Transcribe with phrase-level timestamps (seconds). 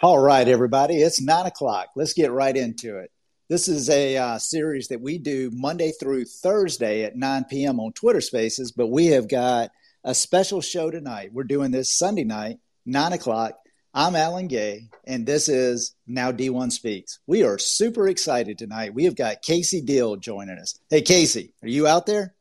[0.00, 1.88] All right, everybody, it's nine o'clock.
[1.96, 3.10] Let's get right into it.
[3.48, 7.80] This is a uh, series that we do Monday through Thursday at 9 p.m.
[7.80, 9.72] on Twitter Spaces, but we have got
[10.04, 11.32] a special show tonight.
[11.32, 13.58] We're doing this Sunday night, 9 o'clock.
[13.92, 17.18] I'm Alan Gay, and this is Now D1 Speaks.
[17.26, 18.94] We are super excited tonight.
[18.94, 20.78] We have got Casey Dill joining us.
[20.90, 22.36] Hey, Casey, are you out there?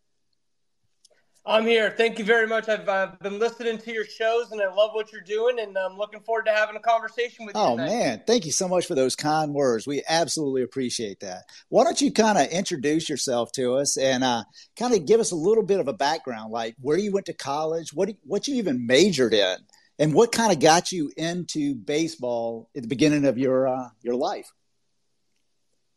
[1.47, 1.93] I'm here.
[1.95, 2.67] Thank you very much.
[2.67, 5.97] I've uh, been listening to your shows and I love what you're doing, and I'm
[5.97, 7.61] looking forward to having a conversation with you.
[7.61, 7.87] Oh, tonight.
[7.87, 8.21] man.
[8.27, 9.87] Thank you so much for those kind words.
[9.87, 11.43] We absolutely appreciate that.
[11.69, 14.43] Why don't you kind of introduce yourself to us and uh,
[14.77, 17.33] kind of give us a little bit of a background, like where you went to
[17.33, 19.55] college, what, what you even majored in,
[19.99, 24.15] and what kind of got you into baseball at the beginning of your, uh, your
[24.15, 24.51] life?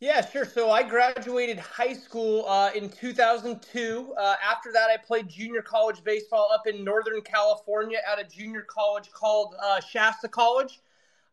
[0.01, 0.47] Yeah, sure.
[0.47, 4.15] So I graduated high school uh, in 2002.
[4.17, 8.63] Uh, after that, I played junior college baseball up in Northern California at a junior
[8.63, 10.81] college called uh, Shasta College.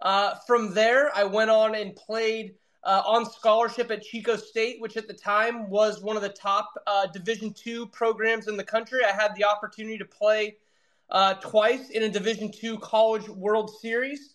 [0.01, 4.97] Uh, from there, I went on and played uh, on scholarship at Chico State, which
[4.97, 8.99] at the time was one of the top uh, Division two programs in the country.
[9.05, 10.57] I had the opportunity to play
[11.39, 14.33] twice in a Division two College World Series.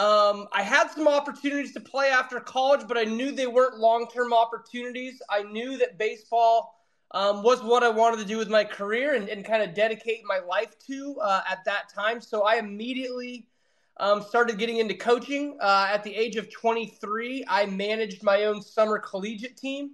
[0.00, 4.06] Um, I had some opportunities to play after college, but I knew they weren't long
[4.08, 5.20] term opportunities.
[5.28, 6.74] I knew that baseball
[7.10, 10.22] um, was what I wanted to do with my career and, and kind of dedicate
[10.24, 12.22] my life to uh, at that time.
[12.22, 13.46] So I immediately
[13.98, 15.58] um, started getting into coaching.
[15.60, 19.90] Uh, at the age of 23, I managed my own summer collegiate team.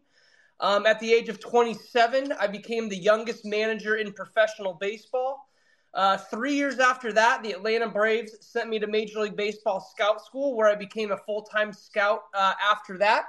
[0.61, 5.49] Um, at the age of 27, I became the youngest manager in professional baseball.
[5.97, 10.23] Uh, three years after that, the Atlanta Braves sent me to Major League Baseball scout
[10.23, 13.25] school, where I became a full time scout uh, after that.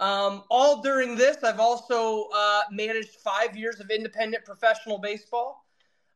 [0.00, 5.64] Um, all during this, I've also uh, managed five years of independent professional baseball.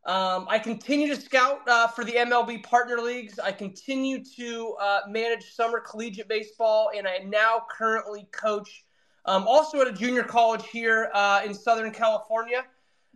[0.05, 3.39] Um, I continue to scout uh, for the MLB partner leagues.
[3.39, 8.85] I continue to uh, manage summer collegiate baseball, and I now currently coach
[9.27, 12.65] um, also at a junior college here uh, in Southern California.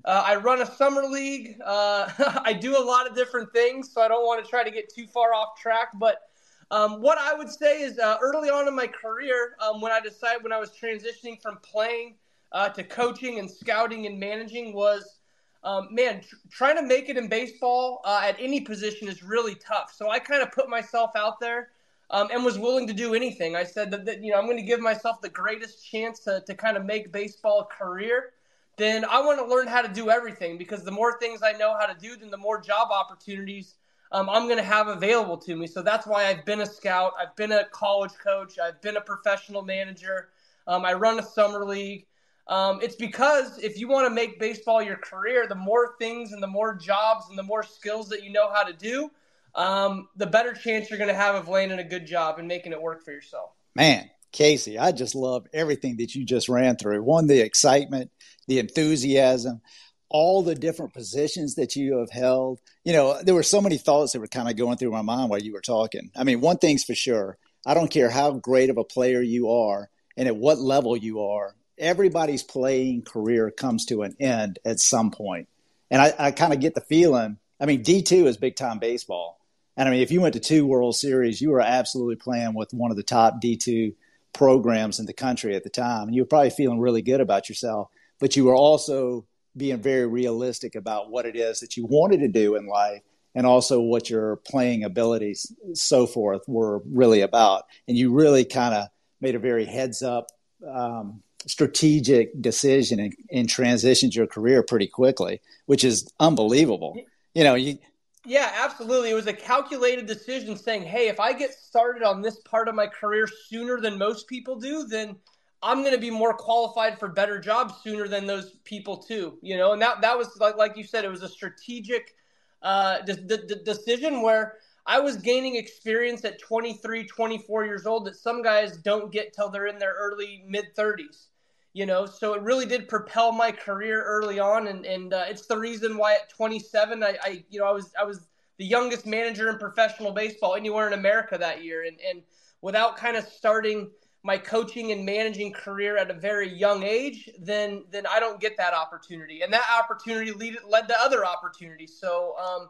[0.04, 1.58] Uh, I run a summer league.
[1.64, 2.10] Uh,
[2.44, 4.92] I do a lot of different things, so I don't want to try to get
[4.92, 5.88] too far off track.
[5.94, 6.28] But
[6.70, 10.00] um, what I would say is uh, early on in my career, um, when I
[10.00, 12.16] decided when I was transitioning from playing
[12.50, 15.20] uh, to coaching and scouting and managing, was
[15.64, 19.54] um, man, tr- trying to make it in baseball uh, at any position is really
[19.54, 19.92] tough.
[19.94, 21.70] So I kind of put myself out there.
[22.10, 23.56] Um, and was willing to do anything.
[23.56, 26.42] I said that, that you know I'm going to give myself the greatest chance to,
[26.46, 28.32] to kind of make baseball a career
[28.76, 31.76] then I want to learn how to do everything because the more things I know
[31.78, 33.74] how to do, then the more job opportunities
[34.12, 35.66] um, I'm going to have available to me.
[35.66, 39.00] So that's why I've been a scout, I've been a college coach, I've been a
[39.00, 40.28] professional manager,
[40.66, 42.06] um, I run a summer league.
[42.46, 46.42] Um, it's because if you want to make baseball your career, the more things and
[46.42, 49.10] the more jobs and the more skills that you know how to do,
[49.54, 52.72] um, the better chance you're going to have of landing a good job and making
[52.72, 53.50] it work for yourself.
[53.74, 57.02] Man, Casey, I just love everything that you just ran through.
[57.02, 58.10] One, the excitement,
[58.48, 59.60] the enthusiasm,
[60.08, 62.60] all the different positions that you have held.
[62.84, 65.30] You know, there were so many thoughts that were kind of going through my mind
[65.30, 66.10] while you were talking.
[66.16, 69.50] I mean, one thing's for sure I don't care how great of a player you
[69.50, 74.80] are and at what level you are, everybody's playing career comes to an end at
[74.80, 75.48] some point.
[75.90, 77.38] And I, I kind of get the feeling.
[77.60, 79.38] I mean, D2 is big time baseball.
[79.76, 82.74] And I mean, if you went to two World Series, you were absolutely playing with
[82.74, 83.94] one of the top D2
[84.32, 86.08] programs in the country at the time.
[86.08, 87.88] And you were probably feeling really good about yourself
[88.22, 89.26] but you were also
[89.56, 93.02] being very realistic about what it is that you wanted to do in life
[93.34, 98.74] and also what your playing abilities so forth were really about and you really kind
[98.74, 98.86] of
[99.20, 100.28] made a very heads up
[100.72, 106.96] um, strategic decision and, and transitioned your career pretty quickly which is unbelievable
[107.34, 107.76] you know you
[108.24, 109.10] yeah, absolutely.
[109.10, 112.74] It was a calculated decision saying, hey, if I get started on this part of
[112.74, 115.16] my career sooner than most people do, then
[115.62, 119.38] I'm going to be more qualified for better jobs sooner than those people too.
[119.42, 122.14] You know, and that that was like like you said, it was a strategic
[122.62, 128.16] uh, de- de- decision where I was gaining experience at 23, 24 years old that
[128.16, 131.28] some guys don't get till they're in their early mid 30s.
[131.74, 135.46] You know, so it really did propel my career early on, and and uh, it's
[135.46, 138.28] the reason why at 27, I, I you know I was I was
[138.58, 142.22] the youngest manager in professional baseball anywhere in America that year, and and
[142.60, 143.90] without kind of starting
[144.22, 148.56] my coaching and managing career at a very young age, then then I don't get
[148.58, 151.98] that opportunity, and that opportunity lead, led to other opportunities.
[151.98, 152.68] So, um,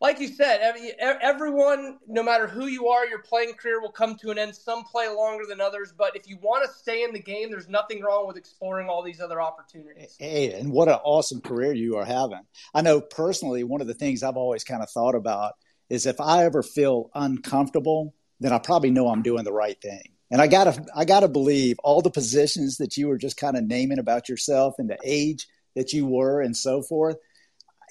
[0.00, 4.16] like you said, every, everyone, no matter who you are, your playing career will come
[4.16, 4.54] to an end.
[4.54, 7.68] Some play longer than others, but if you want to stay in the game, there's
[7.68, 10.16] nothing wrong with exploring all these other opportunities.
[10.18, 12.42] Hey, and what an awesome career you are having!
[12.74, 15.54] I know personally, one of the things I've always kind of thought about
[15.88, 20.12] is if I ever feel uncomfortable then I probably know I'm doing the right thing.
[20.30, 23.64] And I gotta, I gotta believe all the positions that you were just kind of
[23.64, 27.16] naming about yourself and the age that you were and so forth.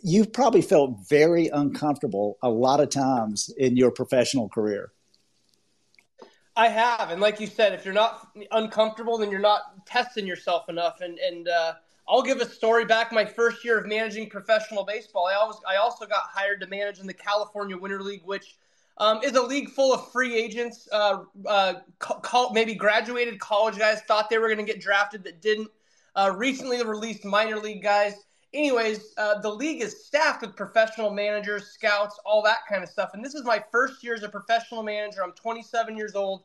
[0.03, 4.91] You've probably felt very uncomfortable a lot of times in your professional career.
[6.55, 10.69] I have, and like you said, if you're not uncomfortable, then you're not testing yourself
[10.69, 11.01] enough.
[11.01, 11.73] And and uh,
[12.09, 13.11] I'll give a story back.
[13.11, 16.99] My first year of managing professional baseball, I always I also got hired to manage
[16.99, 18.57] in the California Winter League, which
[18.97, 20.87] um, is a league full of free agents.
[20.91, 25.41] Uh, uh, co- maybe graduated college guys thought they were going to get drafted that
[25.41, 25.69] didn't.
[26.15, 28.15] Uh, recently released minor league guys.
[28.57, 33.11] Anyways, uh, the league is staffed with professional managers, scouts, all that kind of stuff.
[33.13, 35.23] And this is my first year as a professional manager.
[35.23, 36.41] I'm 27 years old.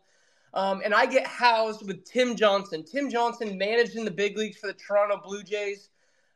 [0.53, 2.85] Um, and I get housed with Tim Johnson.
[2.85, 5.89] Tim Johnson managed in the big leagues for the Toronto Blue Jays.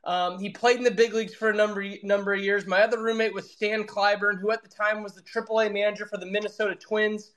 [0.05, 2.67] Um, he played in the big leagues for a number number of years.
[2.67, 6.17] My other roommate was Stan Cliburn, who at the time was the AAA manager for
[6.17, 7.33] the Minnesota Twins.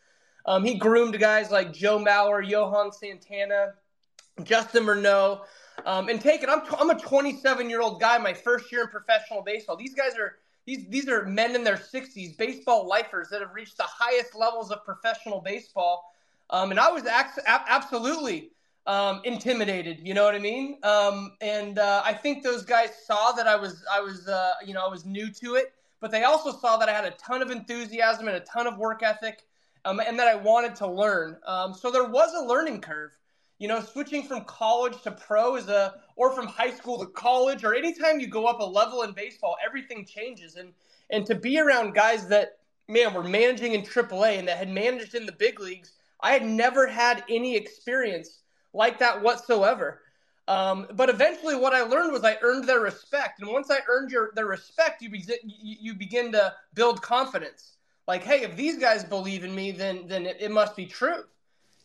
[0.45, 3.73] Um, he groomed guys like Joe Mauer, Johan Santana,
[4.43, 5.41] Justin Morneau.
[5.85, 8.87] Um, and take it, I'm, I'm a 27 year old guy, my first year in
[8.89, 9.75] professional baseball.
[9.75, 13.77] These guys are these these are men in their 60s, baseball lifers that have reached
[13.77, 16.13] the highest levels of professional baseball.
[16.51, 18.51] Um, and I was ac- absolutely
[18.85, 19.99] um, intimidated.
[20.03, 20.77] You know what I mean?
[20.83, 24.73] Um, and uh, I think those guys saw that I was I was uh, you
[24.73, 27.41] know I was new to it, but they also saw that I had a ton
[27.41, 29.45] of enthusiasm and a ton of work ethic,
[29.85, 31.37] um, and that I wanted to learn.
[31.45, 33.11] Um, so there was a learning curve.
[33.59, 37.63] You know, switching from college to pro is a, or from high school to college,
[37.63, 40.55] or anytime you go up a level in baseball, everything changes.
[40.55, 40.73] And
[41.09, 45.13] and to be around guys that man were managing in AAA and that had managed
[45.13, 48.41] in the big leagues, I had never had any experience
[48.73, 50.01] like that whatsoever.
[50.47, 54.09] Um, but eventually, what I learned was I earned their respect, and once I earned
[54.09, 57.77] your their respect, you, be, you begin to build confidence.
[58.07, 61.23] Like, hey, if these guys believe in me, then then it, it must be true,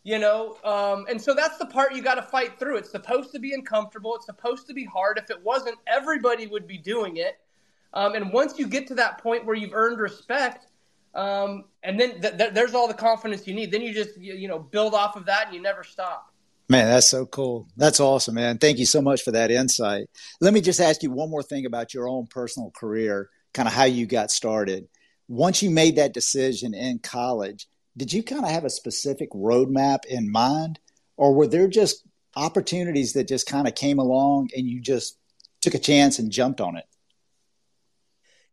[0.05, 0.57] you know.
[0.63, 2.77] Um, and so that's the part you got to fight through.
[2.77, 4.15] It's supposed to be uncomfortable.
[4.15, 5.19] It's supposed to be hard.
[5.19, 7.39] If it wasn't, everybody would be doing it.
[7.93, 10.67] Um, and once you get to that point where you've earned respect,
[11.15, 13.71] um, and then th- th- there's all the confidence you need.
[13.71, 16.33] Then you just you, you know build off of that, and you never stop.
[16.69, 17.69] Man, that's so cool.
[17.77, 18.59] That's awesome, man.
[18.59, 20.09] Thank you so much for that insight.
[20.41, 23.75] Let me just ask you one more thing about your own personal career, kind of
[23.75, 24.89] how you got started.
[25.29, 30.05] Once you made that decision in college, did you kind of have a specific roadmap
[30.07, 30.81] in mind,
[31.17, 32.05] or were there just
[32.37, 35.19] opportunities that just kind of came along and you just
[35.61, 36.87] took a chance and jumped on it?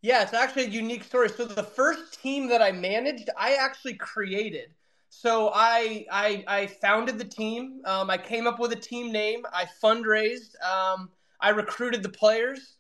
[0.02, 1.30] Yeah, it's actually a unique story.
[1.30, 4.74] So the first team that I managed, I actually created.
[5.10, 7.82] So I I, I founded the team.
[7.86, 9.44] Um, I came up with a team name.
[9.54, 10.60] I fundraised.
[10.64, 11.10] Um,
[11.40, 12.78] I recruited the players.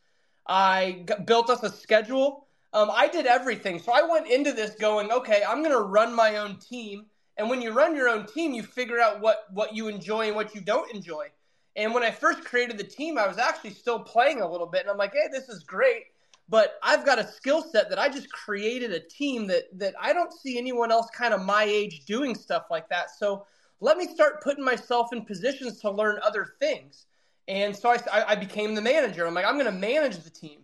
[0.47, 2.47] I built us a schedule.
[2.73, 3.79] Um, I did everything.
[3.79, 7.05] So I went into this going, okay, I'm going to run my own team.
[7.37, 10.35] And when you run your own team, you figure out what what you enjoy and
[10.35, 11.27] what you don't enjoy.
[11.75, 14.81] And when I first created the team, I was actually still playing a little bit,
[14.81, 16.05] and I'm like, hey, this is great
[16.51, 20.11] but I've got a skill set that I just created a team that that I
[20.11, 23.09] don't see anyone else kind of my age doing stuff like that.
[23.09, 23.45] So
[23.79, 27.05] let me start putting myself in positions to learn other things.
[27.47, 29.25] And so I, I became the manager.
[29.25, 30.59] I'm like, I'm going to manage the team,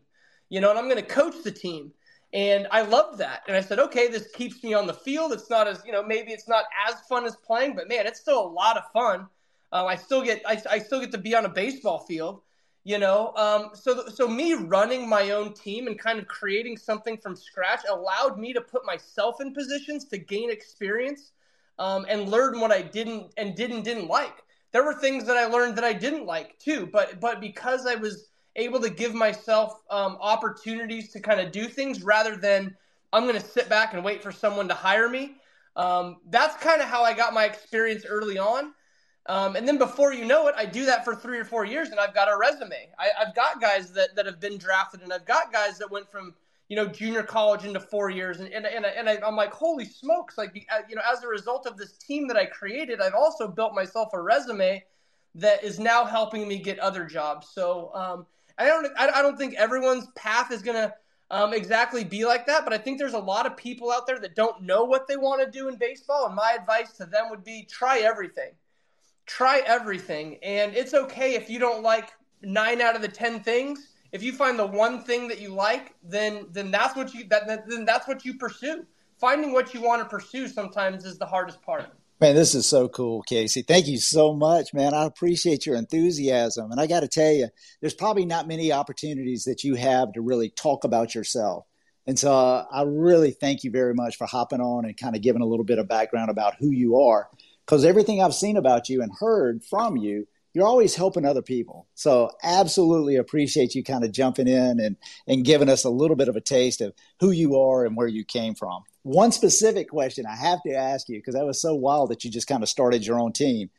[0.49, 1.93] you know, and I'm going to coach the team.
[2.33, 3.43] And I loved that.
[3.47, 5.31] And I said, okay, this keeps me on the field.
[5.31, 8.19] It's not as, you know, maybe it's not as fun as playing, but man, it's
[8.19, 9.27] still a lot of fun.
[9.71, 12.41] Um, I still get, I, I still get to be on a baseball field
[12.87, 17.17] you know um, so so me running my own team and kind of creating something
[17.17, 21.33] from scratch allowed me to put myself in positions to gain experience
[21.79, 24.41] um, and learn what i didn't and didn't didn't like
[24.71, 27.95] there were things that i learned that i didn't like too but but because i
[27.95, 32.75] was able to give myself um, opportunities to kind of do things rather than
[33.13, 35.35] i'm going to sit back and wait for someone to hire me
[35.75, 38.73] um, that's kind of how i got my experience early on
[39.27, 41.89] um, and then before you know it, I do that for three or four years,
[41.89, 42.89] and I've got a resume.
[42.97, 46.09] I, have got guys that, that have been drafted, and I've got guys that went
[46.09, 46.33] from
[46.69, 49.83] you know junior college into four years, and and and, and I, am like, holy
[49.83, 50.37] smokes!
[50.37, 53.49] Like uh, you know, as a result of this team that I created, I've also
[53.49, 54.83] built myself a resume
[55.35, 57.49] that is now helping me get other jobs.
[57.49, 58.25] So um,
[58.57, 60.93] I don't I don't think everyone's path is gonna
[61.29, 64.19] um, exactly be like that, but I think there's a lot of people out there
[64.19, 67.29] that don't know what they want to do in baseball, and my advice to them
[67.29, 68.51] would be try everything
[69.27, 70.39] try everything.
[70.41, 73.89] And it's okay if you don't like nine out of the 10 things.
[74.13, 77.67] If you find the one thing that you like, then then that's what you that,
[77.67, 78.85] then that's what you pursue.
[79.19, 81.91] Finding what you want to pursue sometimes is the hardest part.
[82.19, 83.61] Man, this is so cool, Casey.
[83.61, 84.95] Thank you so much, man.
[84.95, 86.71] I appreciate your enthusiasm.
[86.71, 90.21] And I got to tell you, there's probably not many opportunities that you have to
[90.21, 91.65] really talk about yourself.
[92.07, 95.21] And so uh, I really thank you very much for hopping on and kind of
[95.21, 97.29] giving a little bit of background about who you are.
[97.63, 101.85] Because everything I've seen about you and heard from you, you're always helping other people.
[101.93, 104.95] So absolutely appreciate you kind of jumping in and,
[105.27, 108.07] and giving us a little bit of a taste of who you are and where
[108.07, 108.81] you came from.
[109.07, 112.29] One specific question I have to ask you, because that was so wild that you
[112.29, 113.69] just kind of started your own team.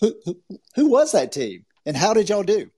[0.00, 0.40] Who, who,
[0.76, 2.70] who was that team and how did y'all do?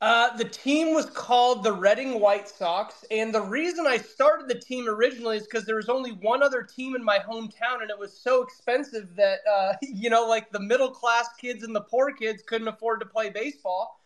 [0.00, 4.58] Uh, the team was called the Redding White Sox, and the reason I started the
[4.58, 7.98] team originally is because there was only one other team in my hometown, and it
[7.98, 12.10] was so expensive that uh, you know, like the middle class kids and the poor
[12.10, 14.00] kids couldn't afford to play baseball.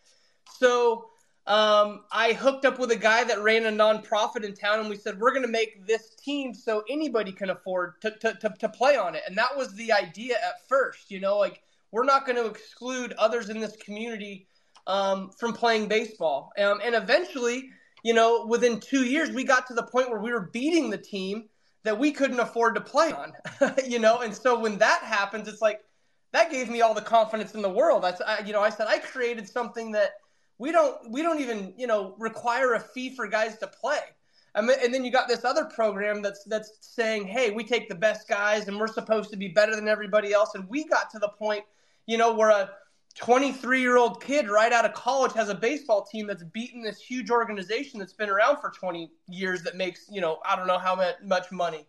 [0.59, 1.07] So
[1.47, 4.97] um, I hooked up with a guy that ran a nonprofit in town, and we
[4.97, 8.69] said we're going to make this team so anybody can afford to, to, to, to
[8.69, 11.09] play on it, and that was the idea at first.
[11.09, 11.61] You know, like
[11.91, 14.45] we're not going to exclude others in this community
[14.87, 16.51] um, from playing baseball.
[16.59, 17.69] Um, and eventually,
[18.03, 20.97] you know, within two years, we got to the point where we were beating the
[20.97, 21.45] team
[21.83, 23.31] that we couldn't afford to play on,
[23.87, 24.19] you know.
[24.19, 25.81] And so when that happens, it's like
[26.33, 28.03] that gave me all the confidence in the world.
[28.03, 30.15] I, I you know, I said I created something that
[30.57, 33.99] we don't we don't even you know require a fee for guys to play.
[34.55, 38.27] And then you got this other program that's that's saying, hey, we take the best
[38.27, 40.55] guys and we're supposed to be better than everybody else.
[40.55, 41.63] And we got to the point,
[42.07, 42.71] you know, where a
[43.17, 46.99] 23 year old kid right out of college has a baseball team that's beaten this
[46.99, 50.77] huge organization that's been around for 20 years that makes you know i don't know
[50.77, 51.87] how much money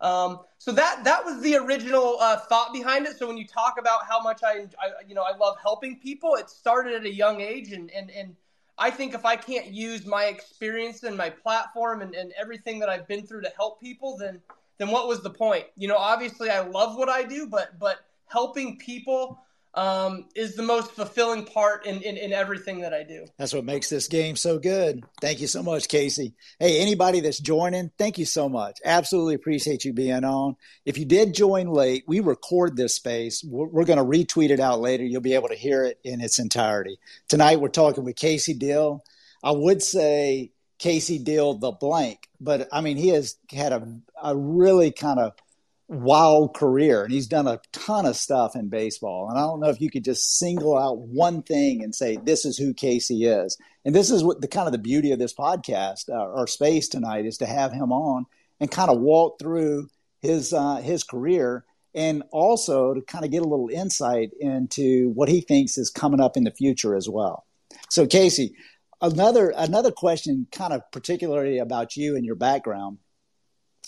[0.00, 3.18] um, so that that was the original uh, thought behind it.
[3.18, 6.34] So when you talk about how much I, I, you know i love helping people
[6.36, 7.72] it started at a young age.
[7.72, 8.36] And and, and
[8.78, 12.88] i think if i can't use my experience and my platform and, and everything that
[12.88, 14.40] i've been through to help people then
[14.78, 15.64] then what was the point?
[15.76, 19.40] You know obviously i love what i do but but helping people
[19.78, 23.26] um, is the most fulfilling part in, in, in, everything that I do.
[23.36, 25.04] That's what makes this game so good.
[25.20, 26.34] Thank you so much, Casey.
[26.58, 28.80] Hey, anybody that's joining, thank you so much.
[28.84, 30.56] Absolutely appreciate you being on.
[30.84, 33.44] If you did join late, we record this space.
[33.44, 35.04] We're, we're going to retweet it out later.
[35.04, 36.98] You'll be able to hear it in its entirety.
[37.28, 39.04] Tonight, we're talking with Casey Dill.
[39.44, 43.86] I would say Casey Dill the blank, but I mean, he has had a,
[44.20, 45.34] a really kind of–
[45.88, 49.28] wild career and he's done a ton of stuff in baseball.
[49.28, 52.44] And I don't know if you could just single out one thing and say, this
[52.44, 53.56] is who Casey is.
[53.84, 56.88] And this is what the kind of the beauty of this podcast uh, or space
[56.88, 58.26] tonight is to have him on
[58.60, 59.88] and kind of walk through
[60.20, 61.64] his, uh, his career
[61.94, 66.20] and also to kind of get a little insight into what he thinks is coming
[66.20, 67.46] up in the future as well.
[67.88, 68.54] So Casey,
[69.00, 72.98] another, another question kind of particularly about you and your background.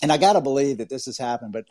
[0.01, 1.65] And I got to believe that this has happened, but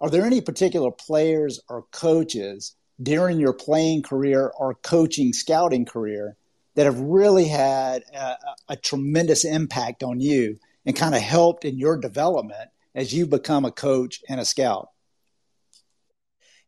[0.00, 6.36] are there any particular players or coaches during your playing career or coaching scouting career
[6.74, 8.36] that have really had a,
[8.70, 13.64] a tremendous impact on you and kind of helped in your development as you become
[13.64, 14.90] a coach and a scout?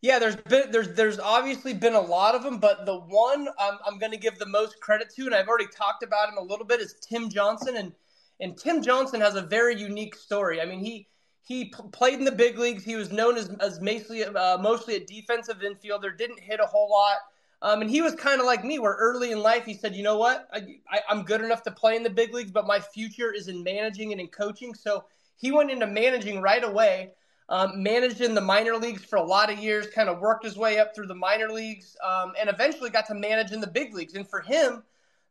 [0.02, 3.78] Yeah, there's been there's there's obviously been a lot of them, but the one I'm,
[3.84, 6.42] I'm going to give the most credit to, and I've already talked about him a
[6.42, 7.92] little bit, is Tim Johnson, and
[8.38, 10.60] and Tim Johnson has a very unique story.
[10.60, 11.08] I mean, he
[11.46, 12.82] he p- played in the big leagues.
[12.82, 16.90] He was known as, as mostly, uh, mostly a defensive infielder, didn't hit a whole
[16.90, 17.18] lot.
[17.62, 20.02] Um, and he was kind of like me, where early in life he said, you
[20.02, 23.32] know what, I, am good enough to play in the big leagues, but my future
[23.32, 24.74] is in managing and in coaching.
[24.74, 25.04] So
[25.36, 27.12] he went into managing right away,
[27.48, 30.56] um, managed in the minor leagues for a lot of years, kind of worked his
[30.56, 33.94] way up through the minor leagues, um, and eventually got to manage in the big
[33.94, 34.14] leagues.
[34.14, 34.82] And for him,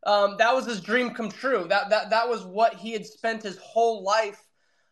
[0.06, 1.66] um, that was his dream come true.
[1.68, 4.45] That, that, that was what he had spent his whole life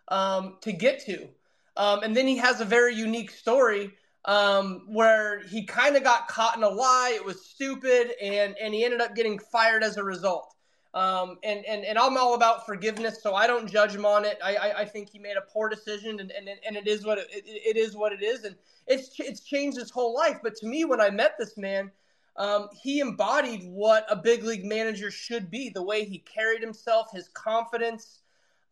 [0.08, 1.28] um, to get to.
[1.76, 3.92] Um, and then he has a very unique story
[4.26, 7.14] um, where he kind of got caught in a lie.
[7.16, 10.54] It was stupid, and and he ended up getting fired as a result.
[10.94, 14.38] Um, and, and and I'm all about forgiveness, so I don't judge him on it.
[14.44, 17.18] I, I, I think he made a poor decision, and, and, and it is what
[17.18, 18.56] it, it, it is what it is, and
[18.88, 20.38] it's it's changed his whole life.
[20.44, 21.92] But to me, when I met this man,
[22.38, 25.70] um, he embodied what a big league manager should be.
[25.70, 28.20] The way he carried himself, his confidence,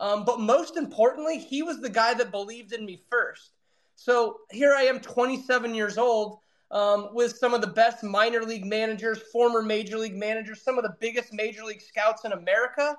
[0.02, 3.52] um, but most importantly, he was the guy that believed in me first.
[3.96, 6.40] So here I am, 27 years old,
[6.72, 10.84] um, with some of the best minor league managers, former major league managers, some of
[10.84, 12.98] the biggest major league scouts in America.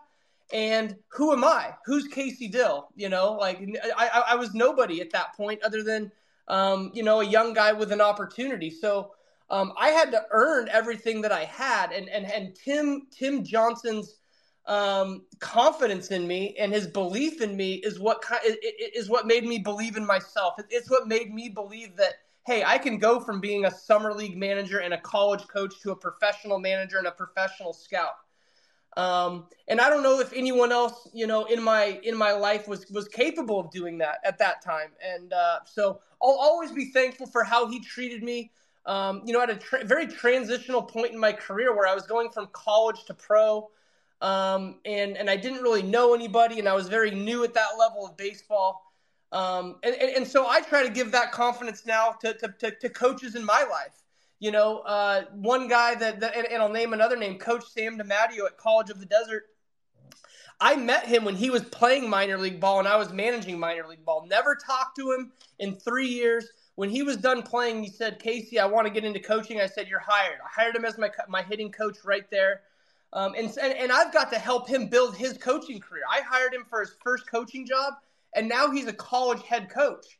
[0.52, 1.74] And who am I?
[1.86, 2.88] Who's Casey Dill?
[2.94, 3.58] You know, like
[3.96, 6.12] I, I was nobody at that point other than,
[6.46, 8.70] um, you know, a young guy with an opportunity.
[8.70, 9.10] So
[9.50, 11.90] um, I had to earn everything that I had.
[11.90, 14.21] And, and, and Tim, Tim Johnson's
[14.66, 18.24] um, confidence in me and his belief in me is what
[18.94, 20.54] is what made me believe in myself.
[20.70, 22.14] It's what made me believe that
[22.44, 25.92] hey, I can go from being a summer league manager and a college coach to
[25.92, 28.14] a professional manager and a professional scout.
[28.96, 32.68] Um, and I don't know if anyone else, you know, in my in my life
[32.68, 34.90] was was capable of doing that at that time.
[35.02, 38.50] And uh, so I'll always be thankful for how he treated me.
[38.84, 42.04] Um, you know, at a tra- very transitional point in my career where I was
[42.04, 43.70] going from college to pro,
[44.22, 47.76] um, and and I didn't really know anybody, and I was very new at that
[47.78, 48.82] level of baseball.
[49.32, 52.70] Um, and, and, and so I try to give that confidence now to, to, to,
[52.70, 54.02] to coaches in my life.
[54.40, 57.98] You know, uh, one guy that, that and, and, I'll name another name, Coach Sam
[57.98, 59.44] DiMatteo at College of the Desert.
[60.60, 63.86] I met him when he was playing minor league ball and I was managing minor
[63.88, 64.26] league ball.
[64.26, 66.48] Never talked to him in three years.
[66.74, 69.66] When he was done playing, he said, "Casey, I want to get into coaching." I
[69.66, 72.62] said, "You're hired." I hired him as my my hitting coach right there,
[73.12, 76.02] um, and, and and I've got to help him build his coaching career.
[76.10, 77.94] I hired him for his first coaching job,
[78.34, 80.18] and now he's a college head coach.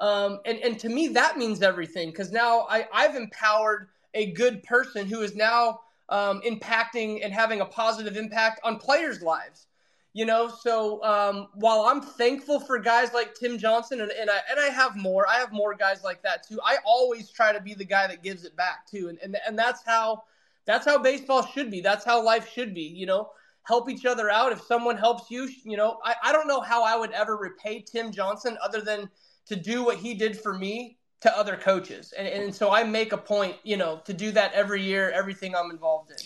[0.00, 4.62] Um, and, and to me, that means everything because now I, I've empowered a good
[4.62, 9.66] person who is now um, impacting and having a positive impact on players' lives.
[10.14, 14.38] You know, so um, while I'm thankful for guys like Tim Johnson, and, and I
[14.50, 16.58] and I have more, I have more guys like that too.
[16.64, 19.58] I always try to be the guy that gives it back too, and and, and
[19.58, 20.24] that's how
[20.68, 21.80] that's how baseball should be.
[21.80, 22.82] That's how life should be.
[22.82, 23.30] You know,
[23.66, 24.52] help each other out.
[24.52, 27.80] If someone helps you, you know, I, I don't know how I would ever repay
[27.80, 29.08] Tim Johnson other than
[29.46, 32.12] to do what he did for me to other coaches.
[32.16, 35.56] And, and so I make a point, you know, to do that every year, everything
[35.56, 36.16] I'm involved in.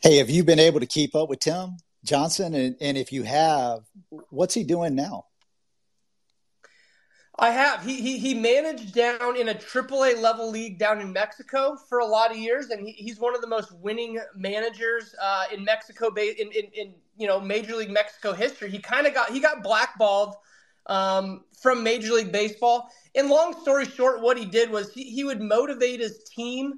[0.00, 2.54] Hey, have you been able to keep up with Tim Johnson?
[2.54, 3.84] And, and if you have,
[4.30, 5.26] what's he doing now?
[7.42, 7.84] I have.
[7.84, 12.06] He, he he managed down in a AAA level league down in Mexico for a
[12.06, 16.06] lot of years, and he, he's one of the most winning managers uh, in Mexico,
[16.14, 18.70] in, in, in you know Major League Mexico history.
[18.70, 20.36] He kind of got he got blackballed
[20.86, 22.88] um, from Major League Baseball.
[23.16, 26.74] And long story short, what he did was he, he would motivate his team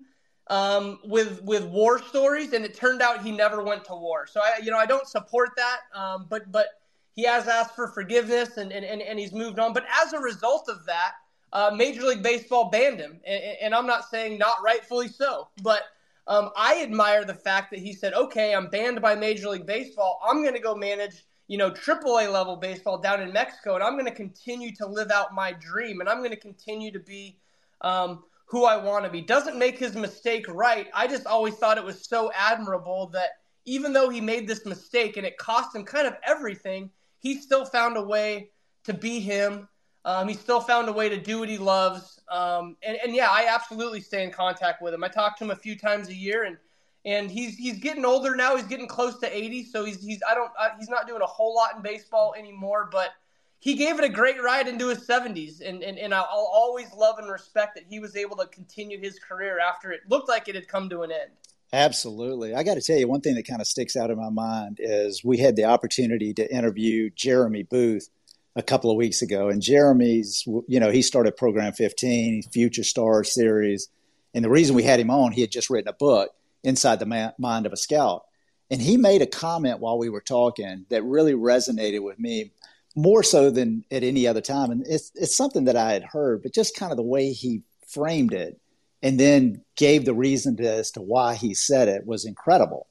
[0.47, 4.27] um, with with war stories, and it turned out he never went to war.
[4.27, 6.69] So I, you know, I don't support that, um, but but
[7.15, 9.73] he has asked for forgiveness and, and, and, he's moved on.
[9.73, 11.13] But as a result of that,
[11.53, 15.83] uh, Major League Baseball banned him, and, and, I'm not saying not rightfully so, but
[16.27, 20.21] um, I admire the fact that he said, "Okay, I'm banned by Major League Baseball.
[20.27, 23.95] I'm going to go manage." you know, AAA level baseball down in Mexico, and I'm
[23.95, 27.39] going to continue to live out my dream, and I'm going to continue to be
[27.83, 29.21] um, who I want to be.
[29.21, 30.89] Doesn't make his mistake right.
[30.95, 33.31] I just always thought it was so admirable that
[33.67, 36.91] even though he made this mistake and it cost him kind of everything,
[37.25, 38.51] he still found a way
[38.85, 39.67] to be him.
[40.05, 42.21] Um, he still found a way to do what he loves.
[42.31, 45.03] Um, and, and yeah, I absolutely stay in contact with him.
[45.03, 46.59] I talk to him a few times a year, and
[47.07, 48.57] and he's he's getting older now.
[48.57, 51.27] He's getting close to 80, so he's he's I don't uh, he's not doing a
[51.27, 53.15] whole lot in baseball anymore, but
[53.59, 57.19] he gave it a great ride into his 70s, and and, and I'll always love
[57.19, 60.55] and respect that he was able to continue his career after it looked like it
[60.55, 61.31] had come to an end.
[61.73, 62.55] Absolutely.
[62.55, 64.79] I got to tell you, one thing that kind of sticks out in my mind
[64.81, 68.09] is we had the opportunity to interview Jeremy Booth
[68.57, 69.49] a couple of weeks ago.
[69.49, 73.89] And Jeremy's, you know, he started Program 15, Future Star Series.
[74.33, 76.31] And the reason we had him on, he had just written a book
[76.63, 78.25] inside the mind of a scout.
[78.71, 82.53] And he made a comment while we were talking that really resonated with me
[82.97, 84.71] more so than at any other time.
[84.71, 87.63] And it's, it's something that I had heard, but just kind of the way he
[87.89, 88.61] framed it
[89.05, 92.89] and then gave the reason to, as to why he said it was incredible.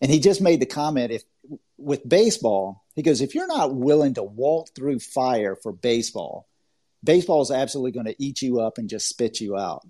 [0.00, 1.22] And he just made the comment if
[1.76, 6.48] with baseball, he goes, if you're not willing to walk through fire for baseball,
[7.04, 9.86] baseball is absolutely going to eat you up and just spit you out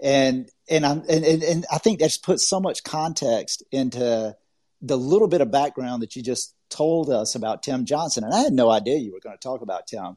[0.00, 4.36] and and I'm and, and, and I think that's put so much context into
[4.80, 8.40] the little bit of background that you just told us about Tim Johnson, and I
[8.40, 10.16] had no idea you were going to talk about Tim.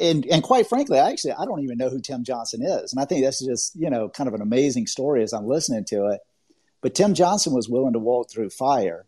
[0.00, 3.00] And and quite frankly, I actually I don't even know who Tim Johnson is, and
[3.00, 6.08] I think that's just you know kind of an amazing story as I'm listening to
[6.08, 6.20] it.
[6.82, 9.06] But Tim Johnson was willing to walk through fire,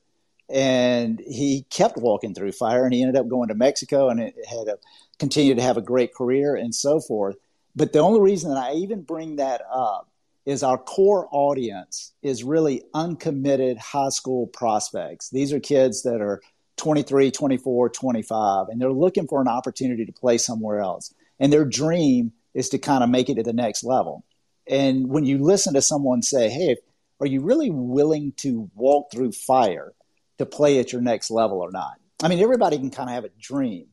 [0.48, 4.34] and he kept walking through fire, and he ended up going to Mexico and it
[4.48, 4.78] had a,
[5.18, 7.36] continued to have a great career and so forth.
[7.76, 10.08] But the only reason that I even bring that up
[10.46, 15.30] is our core audience is really uncommitted high school prospects.
[15.30, 16.42] These are kids that are
[16.76, 21.14] 23, 24, 25, and they're looking for an opportunity to play somewhere else.
[21.38, 24.24] And their dream is to kind of make it to the next level.
[24.66, 26.76] And when you listen to someone say, Hey,
[27.20, 29.92] are you really willing to walk through fire
[30.38, 31.94] to play at your next level or not?
[32.22, 33.86] I mean, everybody can kind of have a dream,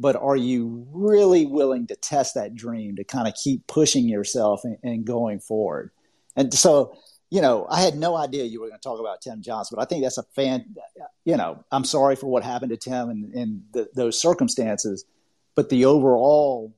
[0.00, 4.64] but are you really willing to test that dream to kind of keep pushing yourself
[4.64, 5.90] and, and, going forward?
[6.36, 6.96] And so,
[7.34, 9.82] you know, I had no idea you were going to talk about Tim Johnson, but
[9.82, 10.72] I think that's a fan.
[11.24, 15.04] You know, I'm sorry for what happened to Tim and in those circumstances,
[15.56, 16.72] but the overall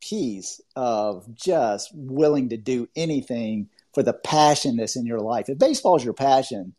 [0.00, 5.48] piece of just willing to do anything for the passion that's in your life.
[5.48, 6.76] If baseball is your passion,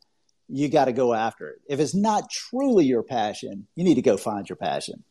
[0.48, 1.60] you got to go after it.
[1.68, 5.04] If it's not truly your passion, you need to go find your passion.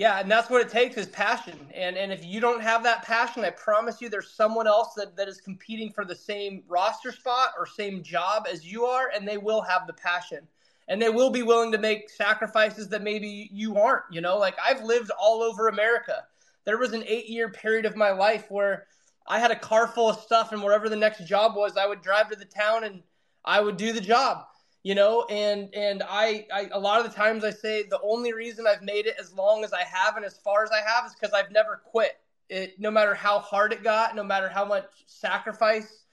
[0.00, 1.58] Yeah, and that's what it takes is passion.
[1.74, 5.14] And and if you don't have that passion, I promise you there's someone else that,
[5.18, 9.28] that is competing for the same roster spot or same job as you are, and
[9.28, 10.48] they will have the passion.
[10.88, 14.38] And they will be willing to make sacrifices that maybe you aren't, you know?
[14.38, 16.24] Like I've lived all over America.
[16.64, 18.86] There was an eight year period of my life where
[19.28, 22.00] I had a car full of stuff and wherever the next job was, I would
[22.00, 23.02] drive to the town and
[23.44, 24.46] I would do the job
[24.82, 28.32] you know and and I, I a lot of the times i say the only
[28.32, 31.06] reason i've made it as long as i have and as far as i have
[31.06, 32.18] is because i've never quit.
[32.48, 36.04] It no matter how hard it got no matter how much sacrifice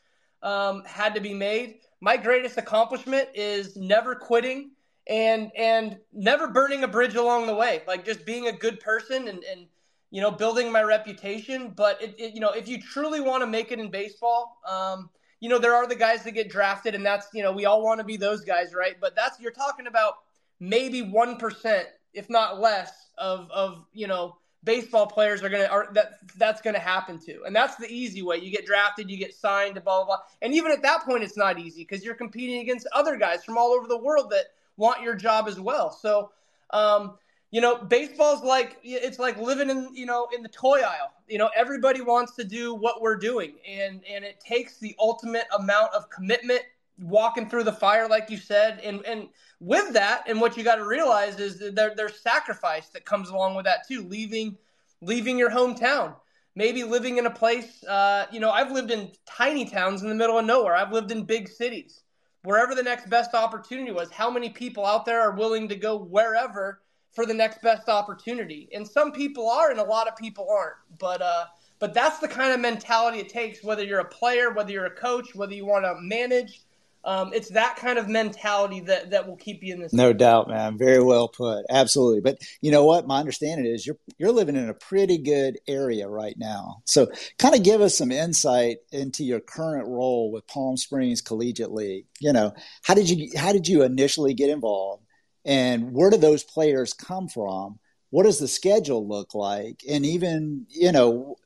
[0.44, 4.72] um, had to be made my greatest accomplishment is never quitting
[5.08, 9.30] and and never burning a bridge along the way like just being a good person
[9.30, 9.68] and and
[10.12, 11.74] you know building my reputation.
[11.76, 15.10] But it, it you know if you truly want to make it in baseball um,
[15.40, 17.84] you know, there are the guys that get drafted, and that's, you know, we all
[17.84, 18.96] want to be those guys, right?
[19.00, 20.16] But that's, you're talking about
[20.60, 25.90] maybe 1%, if not less, of, of you know, baseball players are going to, are
[25.94, 27.44] that that's going to happen to.
[27.44, 28.38] And that's the easy way.
[28.38, 30.18] You get drafted, you get signed, blah, blah, blah.
[30.42, 33.58] And even at that point, it's not easy because you're competing against other guys from
[33.58, 34.46] all over the world that
[34.76, 35.92] want your job as well.
[35.92, 36.32] So,
[36.72, 37.18] um,
[37.52, 41.14] you know, baseball's like it's like living in you know in the toy aisle.
[41.28, 45.46] You know, everybody wants to do what we're doing, and and it takes the ultimate
[45.58, 46.62] amount of commitment,
[47.00, 49.30] walking through the fire, like you said, and and
[49.62, 53.56] with that, and what you got to realize is there, there's sacrifice that comes along
[53.56, 54.04] with that too.
[54.04, 54.58] Leaving
[55.02, 56.16] leaving your hometown,
[56.56, 57.82] maybe living in a place.
[57.86, 60.76] Uh, you know, I've lived in tiny towns in the middle of nowhere.
[60.76, 62.04] I've lived in big cities.
[62.44, 65.98] Wherever the next best opportunity was, how many people out there are willing to go
[65.98, 66.82] wherever?
[67.18, 68.70] For the next best opportunity.
[68.72, 70.76] And some people are, and a lot of people aren't.
[71.00, 71.46] But uh,
[71.80, 73.64] but that's the kind of mentality it takes.
[73.64, 76.62] Whether you're a player, whether you're a coach, whether you want to manage,
[77.04, 79.94] um, it's that kind of mentality that that will keep you in this.
[79.94, 80.78] No doubt, man.
[80.78, 81.66] Very well put.
[81.72, 82.22] Absolutely.
[82.22, 83.08] But you know what?
[83.08, 86.84] My understanding is you're you're living in a pretty good area right now.
[86.86, 87.08] So,
[87.40, 92.06] kind of give us some insight into your current role with Palm Springs Collegiate League.
[92.20, 92.54] You know,
[92.84, 95.07] how did you how did you initially get involved?
[95.48, 97.80] And where do those players come from?
[98.12, 99.82] What does the schedule look like?
[99.90, 101.38] And even you know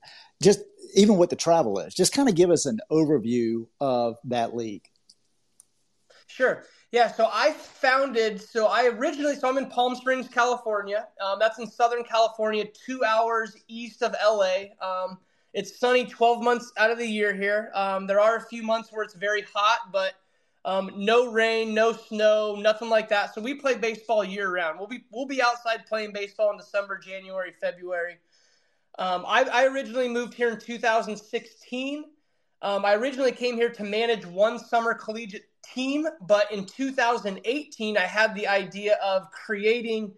[0.41, 0.59] just
[0.95, 4.83] even what the travel is just kind of give us an overview of that league.
[6.27, 6.65] Sure.
[6.91, 11.07] Yeah so i founded so i originally so i'm in palm springs california.
[11.23, 14.49] Um, that's in southern california two hours east of la
[14.81, 15.19] um,
[15.53, 17.71] it's sunny 12 months out of the year here.
[17.75, 20.13] Um, there are a few months where it's very hot but
[20.63, 23.33] um, no rain, no snow, nothing like that.
[23.33, 24.77] So we play baseball year round.
[24.77, 28.17] We'll be we'll be outside playing baseball in December, January, February.
[28.99, 32.03] Um, I, I, originally moved here in 2016.
[32.61, 38.01] Um, I originally came here to manage one summer collegiate team, but in 2018, I
[38.01, 40.13] had the idea of creating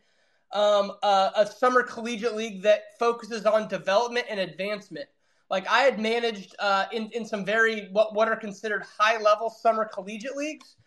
[0.51, 5.07] um, a, a summer collegiate league that focuses on development and advancement.
[5.53, 9.51] Like I had managed uh, in in some very what what are considered high level
[9.51, 10.77] summer collegiate leagues,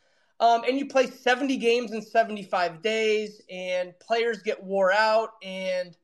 [0.40, 5.34] um, and you play seventy games in seventy five days, and players get wore out,
[5.40, 5.96] and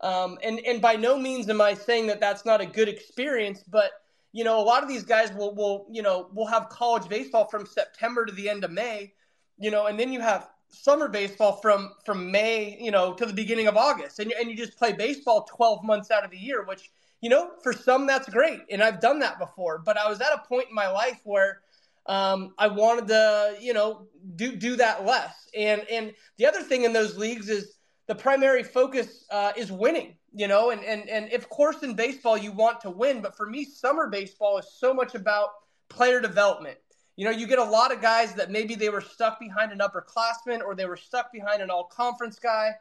[0.00, 3.62] um, and and by no means am I saying that that's not a good experience,
[3.68, 3.90] but
[4.32, 7.44] you know a lot of these guys will will you know will have college baseball
[7.44, 9.12] from September to the end of May,
[9.58, 13.34] you know, and then you have summer baseball from from May, you know, to the
[13.34, 16.64] beginning of August, and and you just play baseball twelve months out of the year,
[16.64, 19.78] which you know, for some that's great, and I've done that before.
[19.78, 21.60] But I was at a point in my life where
[22.06, 25.48] um, I wanted to, you know, do do that less.
[25.56, 30.14] And and the other thing in those leagues is the primary focus uh, is winning.
[30.32, 33.46] You know, and and and of course in baseball you want to win, but for
[33.46, 35.48] me, summer baseball is so much about
[35.88, 36.76] player development.
[37.16, 39.78] You know, you get a lot of guys that maybe they were stuck behind an
[39.78, 42.72] upperclassman or they were stuck behind an all conference guy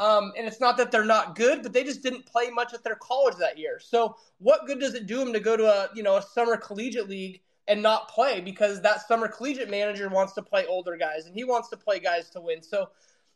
[0.00, 2.82] um, and it's not that they're not good, but they just didn't play much at
[2.82, 3.78] their college that year.
[3.78, 6.56] So what good does it do them to go to a you know a summer
[6.56, 11.26] collegiate league and not play because that summer collegiate manager wants to play older guys
[11.26, 12.62] and he wants to play guys to win.
[12.62, 12.88] So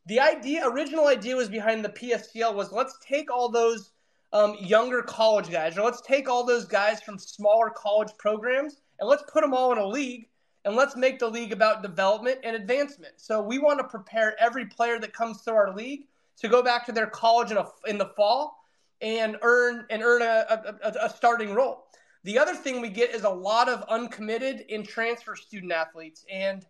[0.07, 3.91] the idea, original idea was behind the PSCL was let's take all those
[4.33, 9.09] um, younger college guys, or let's take all those guys from smaller college programs and
[9.09, 10.29] let's put them all in a league
[10.65, 13.13] and let's make the league about development and advancement.
[13.19, 16.07] So we want to prepare every player that comes through our league
[16.41, 18.57] to go back to their college in, a, in the fall
[19.01, 21.85] and earn and earn a, a, a starting role.
[22.25, 26.65] The other thing we get is a lot of uncommitted and transfer student athletes, and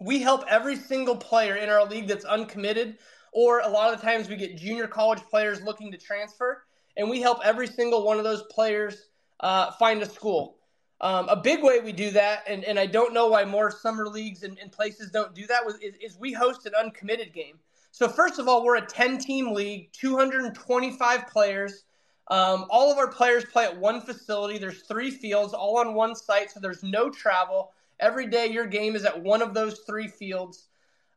[0.00, 2.98] we help every single player in our league that's uncommitted.
[3.34, 6.64] Or a lot of the times we get junior college players looking to transfer,
[6.98, 9.08] and we help every single one of those players
[9.40, 10.58] uh, find a school.
[11.00, 14.06] Um, a big way we do that, and, and I don't know why more summer
[14.06, 17.58] leagues and, and places don't do that, is, is we host an uncommitted game.
[17.92, 21.84] So, first of all, we're a 10 team league, 225 players.
[22.28, 24.58] Um, all of our players play at one facility.
[24.58, 27.72] There's three fields, all on one site, so there's no travel.
[28.00, 30.68] Every day, your game is at one of those three fields.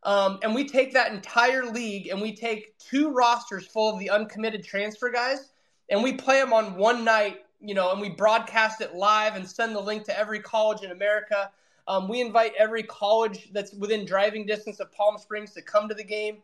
[0.04, 4.12] Um, and we take that entire league and we take two rosters full of the
[4.12, 5.50] uncommitted transfer guys
[5.90, 9.48] and we play them on one night you know, and we broadcast it live and
[9.48, 11.50] send the link to every college in America.
[11.88, 15.96] Um, we invite every college that's within driving distance of Palm Springs to come to
[15.96, 16.38] the game,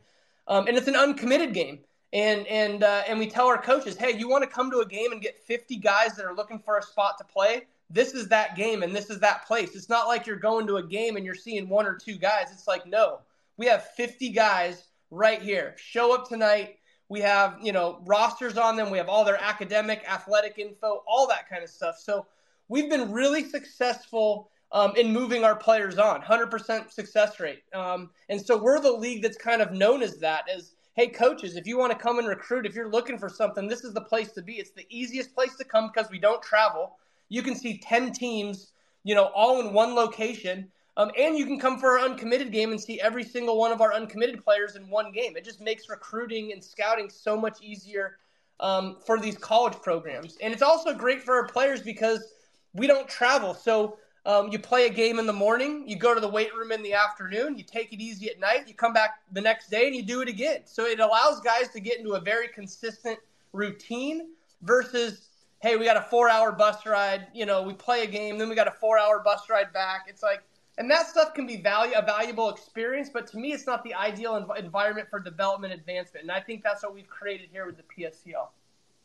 [0.51, 1.79] um, and it's an uncommitted game.
[2.13, 4.85] And and uh, and we tell our coaches, hey, you want to come to a
[4.85, 7.67] game and get 50 guys that are looking for a spot to play?
[7.89, 9.75] This is that game, and this is that place.
[9.75, 12.47] It's not like you're going to a game and you're seeing one or two guys.
[12.51, 13.19] It's like no,
[13.57, 15.73] we have 50 guys right here.
[15.77, 16.77] Show up tonight
[17.11, 18.89] we have, you know, rosters on them.
[18.89, 21.97] We have all their academic, athletic info, all that kind of stuff.
[21.99, 22.25] So
[22.69, 27.63] we've been really successful um, in moving our players on, 100% success rate.
[27.73, 31.55] Um, and so we're the league that's kind of known as that, as, hey, coaches,
[31.55, 34.01] if you want to come and recruit, if you're looking for something, this is the
[34.01, 34.53] place to be.
[34.53, 36.97] It's the easiest place to come because we don't travel.
[37.29, 38.71] You can see 10 teams,
[39.03, 40.69] you know, all in one location.
[40.97, 43.81] Um, and you can come for our uncommitted game and see every single one of
[43.81, 45.37] our uncommitted players in one game.
[45.37, 48.17] It just makes recruiting and scouting so much easier
[48.59, 50.37] um, for these college programs.
[50.41, 52.35] And it's also great for our players because
[52.73, 53.53] we don't travel.
[53.53, 56.71] So um, you play a game in the morning, you go to the weight room
[56.71, 59.87] in the afternoon, you take it easy at night, you come back the next day
[59.87, 60.61] and you do it again.
[60.65, 63.17] So it allows guys to get into a very consistent
[63.53, 64.29] routine
[64.61, 65.27] versus
[65.59, 68.49] hey, we got a four hour bus ride, you know, we play a game, then
[68.49, 70.05] we got a four hour bus ride back.
[70.07, 70.43] It's like
[70.77, 73.93] and that stuff can be value a valuable experience but to me it's not the
[73.93, 77.77] ideal env- environment for development advancement and i think that's what we've created here with
[77.77, 78.47] the pscl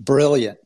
[0.00, 0.58] brilliant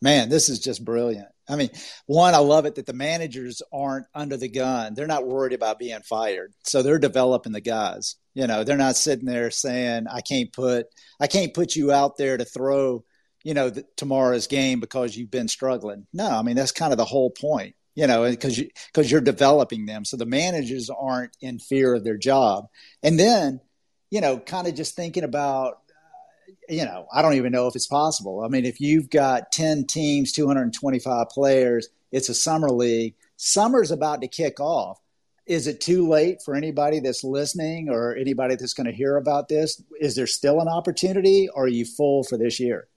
[0.00, 1.70] man this is just brilliant i mean
[2.06, 5.78] one i love it that the managers aren't under the gun they're not worried about
[5.78, 10.20] being fired so they're developing the guys you know they're not sitting there saying i
[10.20, 10.86] can't put
[11.20, 13.04] i can't put you out there to throw
[13.44, 16.98] you know the, tomorrow's game because you've been struggling no i mean that's kind of
[16.98, 20.04] the whole point you know, because you, because you're developing them.
[20.04, 22.66] So the managers aren't in fear of their job.
[23.02, 23.60] And then,
[24.10, 25.81] you know, kind of just thinking about,
[26.72, 28.42] you know, I don't even know if it's possible.
[28.42, 33.14] I mean, if you've got 10 teams, 225 players, it's a summer league.
[33.36, 34.98] Summer's about to kick off.
[35.44, 39.48] Is it too late for anybody that's listening or anybody that's going to hear about
[39.48, 39.82] this?
[40.00, 42.88] Is there still an opportunity or are you full for this year?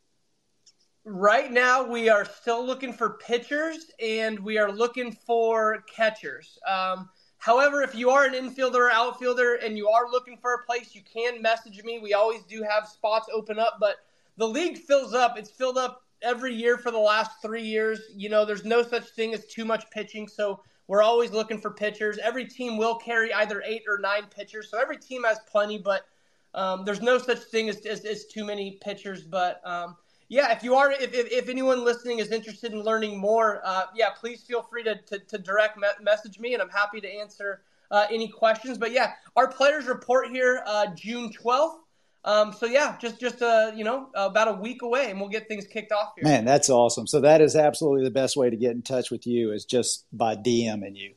[1.03, 6.57] Right now, we are still looking for pitchers and we are looking for catchers.
[6.65, 7.09] Um,
[7.45, 10.95] however, if you are an infielder or outfielder and you are looking for a place,
[10.95, 11.99] you can message me.
[11.99, 13.97] We always do have spots open up, but
[14.37, 15.37] the league fills up.
[15.37, 18.01] It's filled up every year for the last three years.
[18.15, 21.69] You know, there's no such thing as too much pitching, so we're always looking for
[21.69, 22.17] pitchers.
[22.17, 26.07] Every team will carry either eight or nine pitchers, so every team has plenty, but
[26.55, 29.21] um, there's no such thing as, as, as too many pitchers.
[29.21, 33.19] But um, yeah, if you are, if, if, if, anyone listening is interested in learning
[33.19, 36.69] more, uh, yeah, please feel free to, to, to direct me- message me, and I'm
[36.69, 37.61] happy to answer
[37.91, 38.77] uh, any questions.
[38.77, 41.79] But yeah, our players report here uh, June 12th.
[42.23, 45.47] Um, so yeah, just just uh, you know about a week away, and we'll get
[45.47, 46.23] things kicked off here.
[46.23, 47.05] Man, that's awesome.
[47.05, 50.05] So that is absolutely the best way to get in touch with you is just
[50.11, 51.13] by DMing you.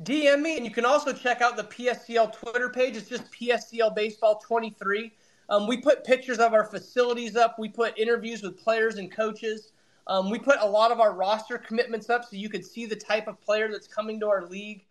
[0.00, 2.96] DM me, and you can also check out the PSCL Twitter page.
[2.96, 5.12] It's just PSCL Baseball 23.
[5.48, 7.58] Um, we put pictures of our facilities up.
[7.58, 9.72] We put interviews with players and coaches.
[10.06, 12.96] Um, we put a lot of our roster commitments up so you could see the
[12.96, 14.84] type of player that's coming to our league.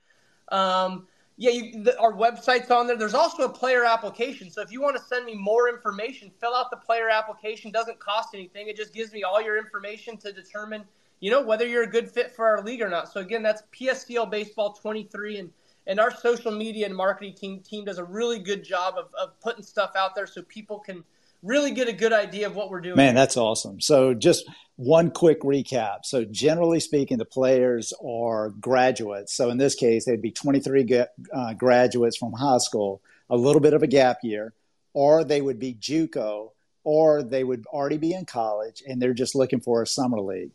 [0.50, 2.98] Um, yeah, you, the, our website's on there.
[2.98, 4.50] There's also a player application.
[4.50, 7.72] So if you want to send me more information, fill out the player application.
[7.72, 8.68] Doesn't cost anything.
[8.68, 10.84] It just gives me all your information to determine,
[11.20, 13.12] you know, whether you're a good fit for our league or not.
[13.12, 15.52] So again, that's PSCL Baseball 23 and
[15.88, 19.40] and our social media and marketing team team does a really good job of, of
[19.40, 21.04] putting stuff out there so people can
[21.44, 22.98] really get a good idea of what we're doing.
[22.98, 23.80] Man, that's awesome.
[23.80, 24.46] So just
[24.76, 26.00] one quick recap.
[26.04, 29.34] So generally speaking, the players are graduates.
[29.34, 33.74] So in this case, they'd be 23 uh, graduates from high school, a little bit
[33.74, 34.54] of a gap year,
[34.94, 36.52] or they would be JUCO,
[36.84, 40.52] or they would already be in college and they're just looking for a summer league.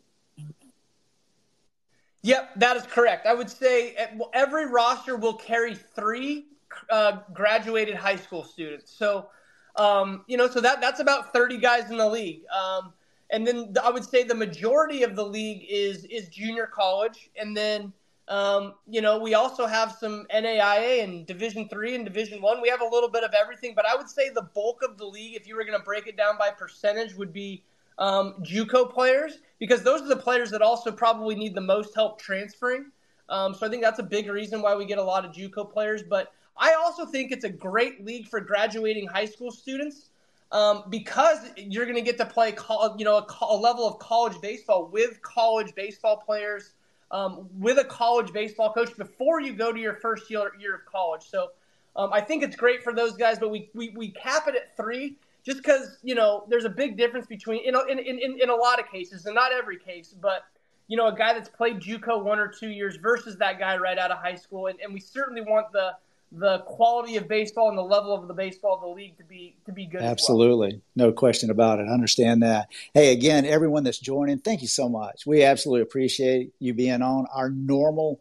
[2.23, 3.27] Yep, that is correct.
[3.27, 3.95] I would say
[4.33, 6.47] every roster will carry three
[6.89, 8.91] uh, graduated high school students.
[8.91, 9.29] So,
[9.75, 12.43] um, you know, so that that's about thirty guys in the league.
[12.47, 12.93] Um,
[13.29, 17.29] and then the, I would say the majority of the league is is junior college,
[17.35, 17.91] and then
[18.29, 22.61] um, you know we also have some NAIA and Division three and Division one.
[22.61, 25.05] We have a little bit of everything, but I would say the bulk of the
[25.05, 27.63] league, if you were going to break it down by percentage, would be
[27.97, 32.19] um, JUCO players because those are the players that also probably need the most help
[32.19, 32.91] transferring.
[33.29, 35.71] Um, so I think that's a big reason why we get a lot of JUCO
[35.71, 36.03] players.
[36.03, 40.09] But I also think it's a great league for graduating high school students
[40.51, 42.55] um, because you're going to get to play,
[42.97, 46.73] you know, a, a, level of college baseball with college baseball players,
[47.09, 50.85] um, with a college baseball coach before you go to your first year, year of
[50.85, 51.23] college.
[51.23, 51.49] So
[51.95, 54.75] um, I think it's great for those guys, but we, we, we cap it at
[54.77, 58.55] three just because you know there's a big difference between in, in in in a
[58.55, 60.45] lot of cases and not every case, but
[60.87, 63.97] you know a guy that's played JUCO one or two years versus that guy right
[63.97, 65.91] out of high school, and, and we certainly want the
[66.35, 69.55] the quality of baseball and the level of the baseball of the league to be
[69.65, 70.01] to be good.
[70.01, 71.07] Absolutely, well.
[71.07, 71.87] no question about it.
[71.89, 72.69] I understand that.
[72.93, 75.25] Hey, again, everyone that's joining, thank you so much.
[75.25, 78.19] We absolutely appreciate you being on our normal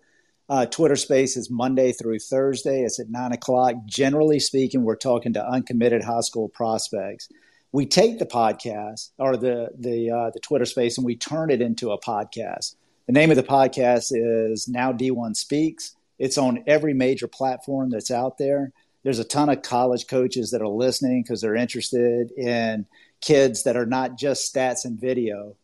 [0.53, 2.83] uh, Twitter Space is Monday through Thursday.
[2.83, 3.75] It's at nine o'clock.
[3.87, 7.31] Generally speaking, we're talking to uncommitted high school prospects.
[7.73, 11.63] We take the podcast or the the uh, the Twitter Space and we turn it
[11.63, 12.77] into a podcast.
[13.07, 15.97] The name of the podcast is Now D1 Speaks.
[16.19, 18.73] It's on every major platform that's out there.
[19.05, 22.85] There's a ton of college coaches that are listening because they're interested in
[23.23, 25.57] kids that are not just stats and video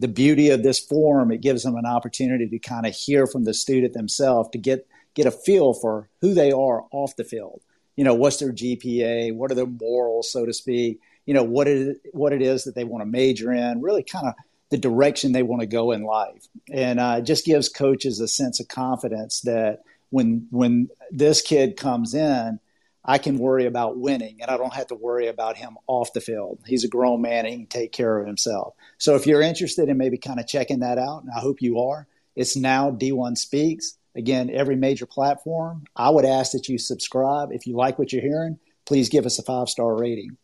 [0.00, 3.44] the beauty of this forum, it gives them an opportunity to kind of hear from
[3.44, 7.60] the student themselves to get get a feel for who they are off the field.
[7.96, 9.34] You know, what's their GPA?
[9.34, 11.00] What are their morals, so to speak?
[11.26, 13.82] You know, what it what it is that they want to major in.
[13.82, 14.34] Really, kind of
[14.70, 18.28] the direction they want to go in life, and uh, it just gives coaches a
[18.28, 22.58] sense of confidence that when when this kid comes in,
[23.04, 26.20] I can worry about winning and I don't have to worry about him off the
[26.20, 26.60] field.
[26.66, 28.74] He's a grown man and he can take care of himself.
[28.98, 31.80] So if you're interested in maybe kind of checking that out, and I hope you
[31.80, 33.96] are, it's now D1 Speaks.
[34.16, 35.84] Again, every major platform.
[35.94, 37.52] I would ask that you subscribe.
[37.52, 40.36] If you like what you're hearing, please give us a five star rating.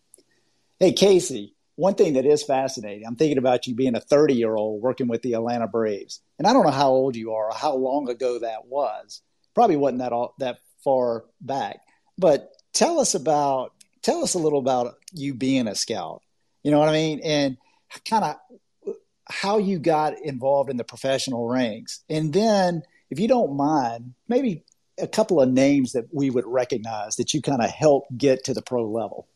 [0.78, 4.54] Hey, Casey, one thing that is fascinating, I'm thinking about you being a 30 year
[4.54, 6.20] old working with the Atlanta Braves.
[6.38, 9.20] And I don't know how old you are or how long ago that was.
[9.54, 11.80] Probably wasn't that, all, that far back.
[12.18, 16.22] But tell us about tell us a little about you being a scout.
[16.62, 17.20] You know what I mean?
[17.24, 17.56] And
[18.08, 18.36] kind of
[19.28, 22.04] how you got involved in the professional ranks.
[22.08, 24.64] And then, if you don't mind, maybe
[24.98, 28.54] a couple of names that we would recognize that you kind of helped get to
[28.54, 29.26] the pro level.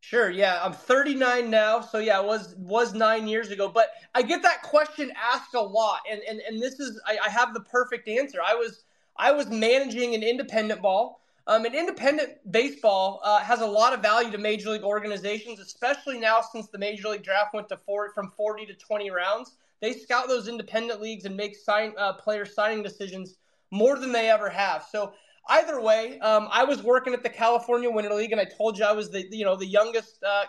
[0.00, 0.30] Sure.
[0.30, 3.68] Yeah, I'm 39 now, so yeah, it was was nine years ago.
[3.68, 7.28] But I get that question asked a lot, and and and this is I, I
[7.28, 8.38] have the perfect answer.
[8.44, 8.84] I was
[9.16, 11.20] I was managing an independent ball.
[11.48, 16.18] Um, and independent baseball uh, has a lot of value to major league organizations, especially
[16.18, 19.56] now since the major league draft went to four, from 40 to 20 rounds.
[19.80, 23.36] They scout those independent leagues and make sign uh, player signing decisions
[23.70, 24.86] more than they ever have.
[24.90, 25.12] So
[25.48, 28.84] either way, um, I was working at the California Winter League, and I told you
[28.84, 30.44] I was the you know the youngest uh,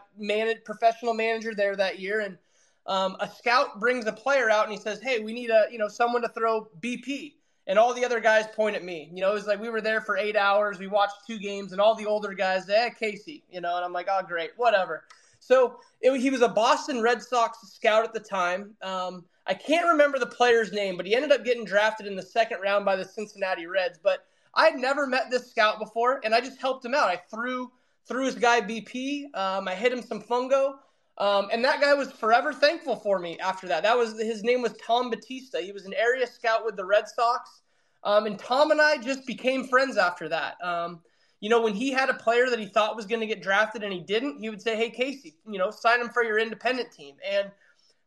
[0.65, 2.21] professional manager there that year.
[2.21, 2.37] And
[2.87, 5.77] um, a scout brings a player out, and he says, "Hey, we need a you
[5.77, 7.36] know someone to throw BP."
[7.67, 9.09] And all the other guys point at me.
[9.13, 10.79] You know, it was like we were there for eight hours.
[10.79, 13.93] We watched two games, and all the older guys, eh, Casey, you know, and I'm
[13.93, 15.03] like, oh, great, whatever.
[15.39, 18.73] So it, he was a Boston Red Sox scout at the time.
[18.81, 22.23] Um, I can't remember the player's name, but he ended up getting drafted in the
[22.23, 23.99] second round by the Cincinnati Reds.
[24.01, 24.25] But
[24.55, 27.09] I had never met this scout before, and I just helped him out.
[27.09, 27.71] I threw
[28.07, 29.35] threw his guy BP.
[29.35, 30.75] Um, I hit him some fungo.
[31.17, 33.83] Um, and that guy was forever thankful for me after that.
[33.83, 35.59] That was his name was Tom Battista.
[35.59, 37.61] He was an area scout with the Red Sox.
[38.03, 40.63] Um, and Tom and I just became friends after that.
[40.63, 41.01] Um,
[41.39, 43.83] you know, when he had a player that he thought was going to get drafted
[43.83, 46.91] and he didn't, he would say, Hey, Casey, you know, sign him for your independent
[46.91, 47.15] team.
[47.27, 47.51] And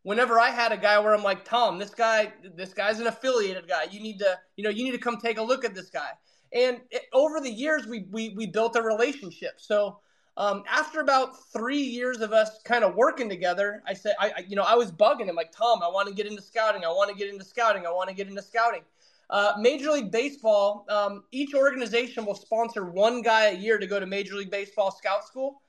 [0.03, 3.69] whenever I had a guy where I'm like, Tom, this guy, this guy's an affiliated
[3.69, 3.85] guy.
[3.91, 6.11] You need to, you know, you need to come take a look at this guy.
[6.53, 9.55] And it, over the years, we, we, we built a relationship.
[9.59, 10.01] So,
[10.41, 14.45] um, after about three years of us kind of working together, I said, I, I,
[14.49, 16.83] you know, I was bugging him like, Tom, I want to get into scouting.
[16.83, 17.87] I want to get into scouting.
[17.87, 18.81] I want to get into scouting.
[19.29, 24.01] Uh, Major League Baseball, um, each organization will sponsor one guy a year to go
[24.01, 25.61] to Major League Baseball scout school.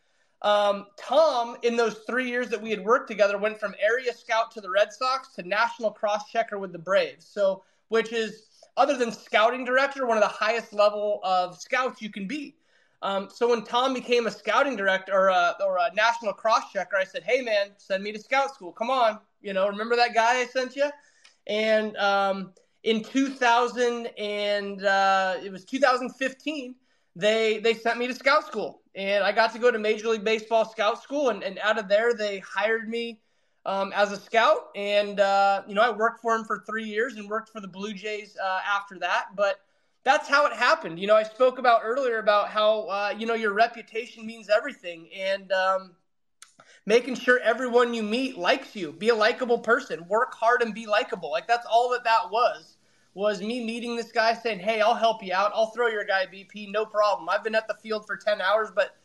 [0.42, 4.52] Um, Tom, in those three years that we had worked together, went from area scout
[4.52, 7.26] to the Red Sox to national cross checker with the Braves.
[7.26, 8.46] So, which is,
[8.78, 12.56] other than scouting director, one of the highest level of scouts you can be.
[13.04, 16.98] Um, so when Tom became a scouting director or a, or a national cross checker,
[16.98, 18.72] I said, "Hey man, send me to scout school.
[18.72, 20.90] Come on, you know, remember that guy I sent you?"
[21.48, 26.76] And um, in 2000 and uh, it was 2015,
[27.16, 30.24] they they sent me to scout school, and I got to go to Major League
[30.24, 33.20] Baseball scout school, and, and out of there they hired me
[33.66, 37.16] um, as a scout, and uh, you know I worked for them for three years
[37.18, 39.60] and worked for the Blue Jays uh, after that, but
[40.04, 41.00] that's how it happened.
[41.00, 45.10] You know, I spoke about earlier about how uh, you know your reputation means everything,
[45.18, 45.96] and um,
[46.86, 50.88] making sure everyone you meet likes you, be a likable person, work hard and be
[50.88, 51.32] likable.
[51.32, 52.78] Like that's all that that was
[53.14, 55.52] was me meeting this guy saying, "Hey, I'll help you out.
[55.54, 57.30] I'll throw your guy BP, no problem.
[57.30, 58.96] I've been at the field for 10 hours, but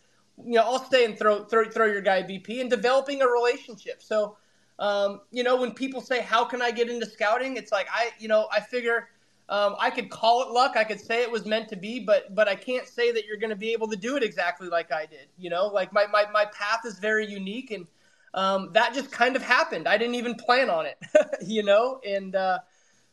[0.43, 4.03] you know, I'll stay and throw throw, throw your guy BP and developing a relationship."
[4.03, 4.37] So,
[4.79, 8.11] um, you know, when people say, "How can I get into scouting?" It's like I,
[8.19, 9.09] you know, I figure
[9.49, 10.77] um, I could call it luck.
[10.77, 13.37] I could say it was meant to be, but but I can't say that you're
[13.37, 15.29] going to be able to do it exactly like I did.
[15.39, 17.87] You know, like my my my path is very unique, and
[18.35, 19.87] um, that just kind of happened.
[19.87, 20.99] I didn't even plan on it.
[21.47, 22.59] you know, and uh,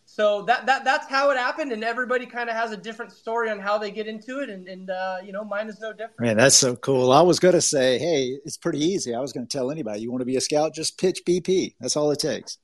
[0.05, 3.51] so that that that's how it happened, and everybody kind of has a different story
[3.51, 6.19] on how they get into it, and and uh, you know mine is no different.
[6.19, 7.11] Man, that's so cool.
[7.11, 9.13] I was going to say, hey, it's pretty easy.
[9.13, 11.75] I was going to tell anybody, you want to be a scout, just pitch BP.
[11.79, 12.57] That's all it takes.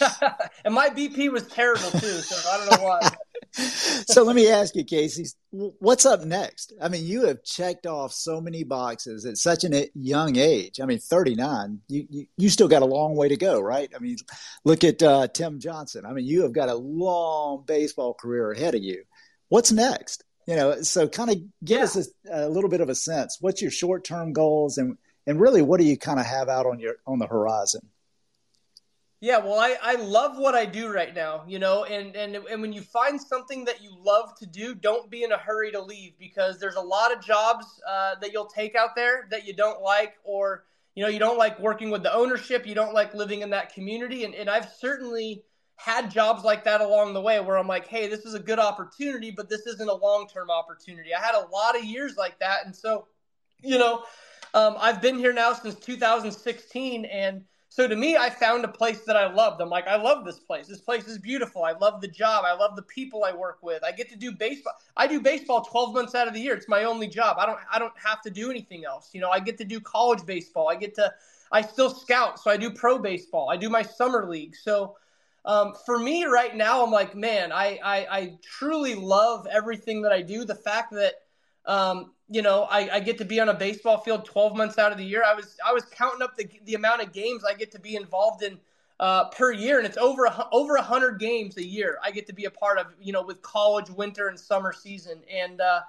[0.64, 3.10] and my BP was terrible too, so I don't know why.
[3.56, 6.74] so let me ask you, Casey, what's up next?
[6.80, 10.80] I mean, you have checked off so many boxes at such a young age.
[10.80, 13.90] I mean, 39, you, you, you still got a long way to go, right?
[13.94, 14.16] I mean,
[14.64, 16.04] look at uh, Tim Johnson.
[16.04, 19.04] I mean, you have got a long baseball career ahead of you.
[19.48, 20.24] What's next?
[20.46, 21.84] You know, so kind of give yeah.
[21.84, 23.38] us a, a little bit of a sense.
[23.40, 26.66] What's your short term goals, and and really, what do you kind of have out
[26.66, 27.88] on your on the horizon?
[29.26, 32.62] Yeah, well, I, I love what I do right now, you know, and, and and
[32.62, 35.82] when you find something that you love to do, don't be in a hurry to
[35.82, 39.52] leave because there's a lot of jobs uh, that you'll take out there that you
[39.52, 43.14] don't like, or you know, you don't like working with the ownership, you don't like
[43.14, 45.42] living in that community, and and I've certainly
[45.74, 48.60] had jobs like that along the way where I'm like, hey, this is a good
[48.60, 51.12] opportunity, but this isn't a long term opportunity.
[51.12, 53.08] I had a lot of years like that, and so,
[53.60, 54.04] you know,
[54.54, 57.42] um, I've been here now since 2016, and
[57.76, 59.60] so to me, I found a place that I loved.
[59.60, 60.66] I'm like, I love this place.
[60.66, 61.62] This place is beautiful.
[61.62, 62.46] I love the job.
[62.46, 63.84] I love the people I work with.
[63.84, 64.72] I get to do baseball.
[64.96, 66.54] I do baseball 12 months out of the year.
[66.54, 67.36] It's my only job.
[67.38, 69.10] I don't I don't have to do anything else.
[69.12, 70.70] You know, I get to do college baseball.
[70.70, 71.12] I get to
[71.52, 73.50] I still scout, so I do pro baseball.
[73.50, 74.56] I do my summer league.
[74.56, 74.96] So
[75.44, 80.12] um, for me right now, I'm like, man, I, I I truly love everything that
[80.12, 80.46] I do.
[80.46, 81.25] The fact that
[81.66, 84.92] um, you know, I, I, get to be on a baseball field 12 months out
[84.92, 85.24] of the year.
[85.24, 87.96] I was I was counting up the, the amount of games I get to be
[87.96, 88.58] involved in
[88.98, 91.98] uh, per year, and it's over over hundred games a year.
[92.02, 95.20] I get to be a part of, you know, with college, winter, and summer season,
[95.32, 95.80] and uh,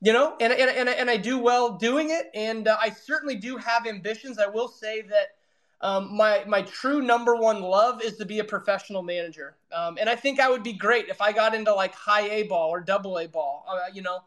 [0.00, 3.36] you know, and, and and and I do well doing it, and uh, I certainly
[3.36, 4.38] do have ambitions.
[4.38, 5.34] I will say that.
[5.80, 10.10] Um, my my true number one love is to be a professional manager, um, and
[10.10, 12.80] I think I would be great if I got into like high A ball or
[12.80, 13.64] double A ball.
[13.70, 14.18] Uh, you know,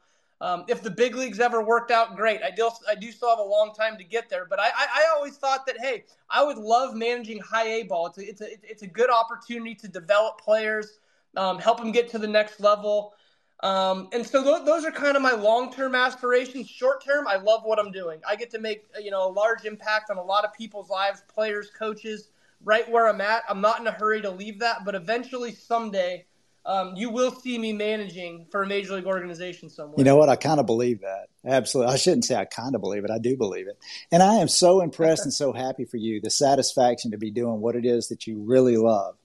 [0.41, 2.41] um, if the big leagues ever worked out, great.
[2.43, 4.87] I do, I do still have a long time to get there, but I, I,
[4.95, 8.07] I always thought that hey, I would love managing high A ball.
[8.07, 10.97] It's a, it's a, it's a good opportunity to develop players,
[11.37, 13.13] um, help them get to the next level.
[13.61, 16.67] Um, and so th- those are kind of my long-term aspirations.
[16.67, 18.19] Short-term, I love what I'm doing.
[18.27, 21.21] I get to make you know a large impact on a lot of people's lives,
[21.31, 22.29] players, coaches,
[22.63, 23.43] right where I'm at.
[23.47, 26.25] I'm not in a hurry to leave that, but eventually, someday,
[26.65, 29.95] um, you will see me managing for a major league organization somewhere.
[29.97, 30.29] You know what?
[30.29, 31.27] I kind of believe that.
[31.45, 31.93] Absolutely.
[31.93, 33.09] I shouldn't say I kind of believe it.
[33.11, 33.77] I do believe it.
[34.11, 37.61] And I am so impressed and so happy for you, the satisfaction to be doing
[37.61, 39.15] what it is that you really love.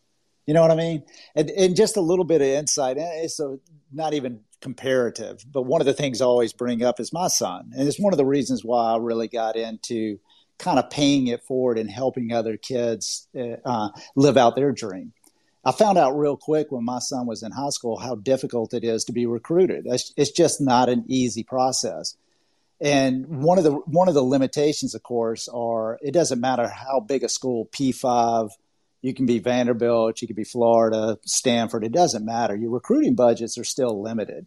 [0.46, 1.02] You know what I mean?
[1.34, 2.96] And, and just a little bit of insight.
[2.98, 3.58] It's a,
[3.92, 7.72] not even comparative, but one of the things I always bring up is my son.
[7.76, 10.18] And it's one of the reasons why I really got into
[10.58, 13.28] kind of paying it forward and helping other kids
[13.64, 15.12] uh, live out their dream.
[15.66, 18.84] I found out real quick when my son was in high school how difficult it
[18.84, 19.82] is to be recruited.
[19.86, 22.16] It's, it's just not an easy process.
[22.80, 27.00] And one of the one of the limitations, of course, are it doesn't matter how
[27.00, 28.50] big a school P five,
[29.02, 31.84] you can be Vanderbilt, you can be Florida, Stanford.
[31.84, 32.54] It doesn't matter.
[32.54, 34.46] Your recruiting budgets are still limited,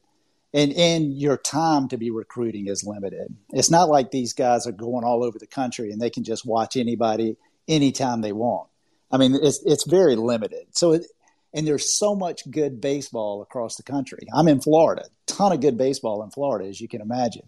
[0.53, 3.35] and and your time to be recruiting is limited.
[3.49, 6.45] It's not like these guys are going all over the country and they can just
[6.45, 7.35] watch anybody
[7.67, 8.68] anytime they want.
[9.11, 10.67] I mean, it's it's very limited.
[10.71, 11.05] So, it,
[11.53, 14.27] and there's so much good baseball across the country.
[14.33, 17.47] I'm in Florida, ton of good baseball in Florida, as you can imagine.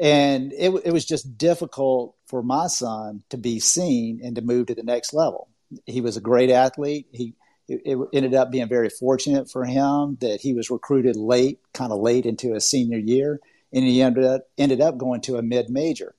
[0.00, 4.68] And it, it was just difficult for my son to be seen and to move
[4.68, 5.48] to the next level.
[5.86, 7.08] He was a great athlete.
[7.12, 7.34] He
[7.68, 12.00] it, ended up being very fortunate for him that he was recruited late, kind of
[12.00, 13.40] late into his senior year,
[13.72, 16.14] and he ended up ended up going to a mid major.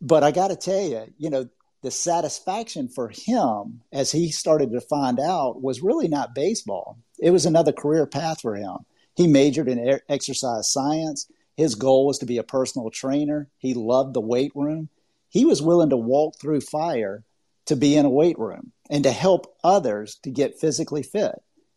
[0.00, 1.48] But I got to tell you, you know,
[1.84, 6.98] the satisfaction for him as he started to find out was really not baseball.
[7.20, 8.78] It was another career path for him.
[9.14, 11.30] He majored in exercise science.
[11.58, 13.48] His goal was to be a personal trainer.
[13.58, 14.88] He loved the weight room.
[15.28, 17.22] He was willing to walk through fire
[17.66, 21.34] to be in a weight room and to help others to get physically fit.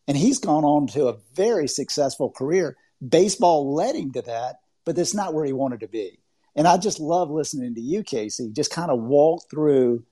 [0.07, 2.77] And he's gone on to a very successful career.
[3.05, 4.55] Baseball led him to that,
[4.85, 6.19] but that's not where he wanted to be.
[6.57, 10.03] And I just love listening to you, Casey, just kind of walk through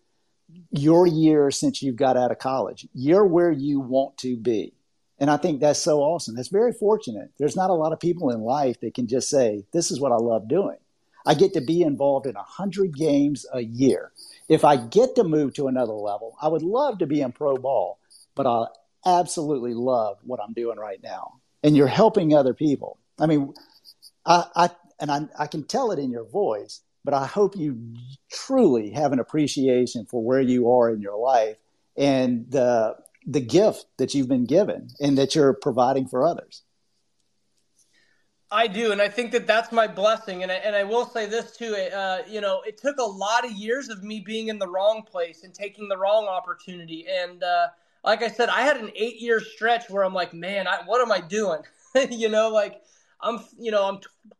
[0.71, 2.87] your year since you've got out of college.
[2.93, 4.73] You're where you want to be.
[5.17, 6.35] And I think that's so awesome.
[6.35, 7.31] That's very fortunate.
[7.39, 10.11] There's not a lot of people in life that can just say, This is what
[10.11, 10.77] I love doing.
[11.25, 14.11] I get to be involved in 100 games a year.
[14.47, 17.55] If I get to move to another level, I would love to be in pro
[17.55, 17.97] ball,
[18.35, 18.65] but I
[19.05, 21.39] absolutely love what I'm doing right now.
[21.63, 22.99] And you're helping other people.
[23.17, 23.53] I mean,
[24.25, 24.69] I, I
[24.99, 27.95] and I, I can tell it in your voice, but I hope you
[28.31, 31.57] truly have an appreciation for where you are in your life
[31.97, 32.95] and the
[33.27, 36.61] the gift that you've been given and that you're providing for others.
[38.51, 40.43] I do, and I think that that's my blessing.
[40.43, 41.75] And I, and I will say this too.
[41.75, 45.01] Uh, you know, it took a lot of years of me being in the wrong
[45.01, 47.07] place and taking the wrong opportunity.
[47.09, 47.67] And uh,
[48.03, 51.01] like I said, I had an eight year stretch where I'm like, man, I, what
[51.01, 51.61] am I doing?
[52.11, 52.81] you know, like
[53.19, 53.99] I'm, you know, I'm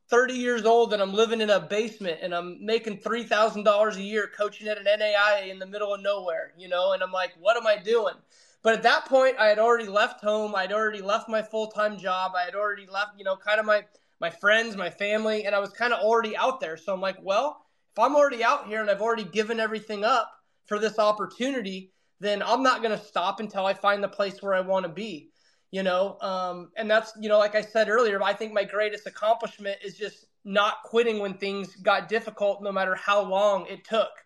[0.10, 3.98] 30 years old and I'm living in a basement and I'm making three thousand dollars
[3.98, 6.54] a year coaching at an NAIA in the middle of nowhere.
[6.58, 8.14] You know, and I'm like, what am I doing?
[8.62, 10.56] But at that point, I had already left home.
[10.56, 12.34] I'd already left my full time job.
[12.36, 13.86] I had already left, you know, kind of my
[14.20, 16.78] my friends, my family, and I was kind of already out there.
[16.78, 20.32] So I'm like, well, if I'm already out here and I've already given everything up
[20.66, 24.54] for this opportunity, then I'm not going to stop until I find the place where
[24.54, 25.30] I want to be.
[25.72, 29.08] You know, um, and that's you know, like I said earlier, I think my greatest
[29.08, 34.26] accomplishment is just not quitting when things got difficult, no matter how long it took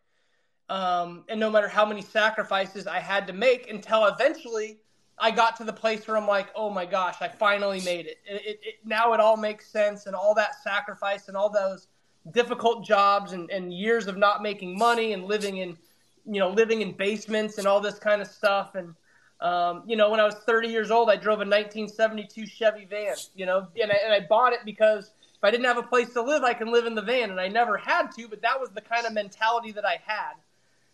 [0.70, 4.78] um, and no matter how many sacrifices I had to make until eventually
[5.18, 8.18] I got to the place where I'm like, oh my gosh, I finally made it.
[8.26, 8.76] It, it, it.
[8.86, 11.88] Now it all makes sense, and all that sacrifice and all those
[12.32, 15.78] difficult jobs and, and years of not making money and living in,
[16.26, 18.76] you know, living in basements and all this kind of stuff.
[18.76, 18.94] And,
[19.42, 23.16] um, you know, when I was 30 years old, I drove a 1972 Chevy van,
[23.36, 26.12] you know, and I, and I bought it because if I didn't have a place
[26.14, 27.32] to live, I can live in the van.
[27.32, 30.34] And I never had to, but that was the kind of mentality that I had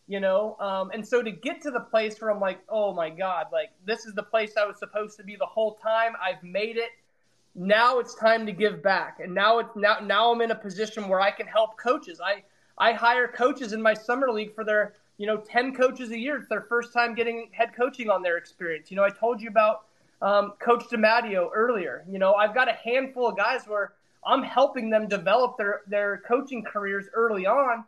[0.08, 3.10] you know um, and so to get to the place where i'm like oh my
[3.10, 6.42] god like this is the place i was supposed to be the whole time i've
[6.44, 6.92] made it
[7.56, 11.08] now it's time to give back and now it's now now i'm in a position
[11.08, 12.44] where i can help coaches i
[12.78, 16.38] i hire coaches in my summer league for their you know 10 coaches a year.
[16.38, 18.92] It's their first time getting head coaching on their experience.
[18.92, 19.86] You know i told you about
[20.22, 22.06] um, coach DiMatteo earlier.
[22.10, 23.94] You know i've got a handful of guys where
[24.26, 27.84] i'm helping them develop their their coaching careers early on.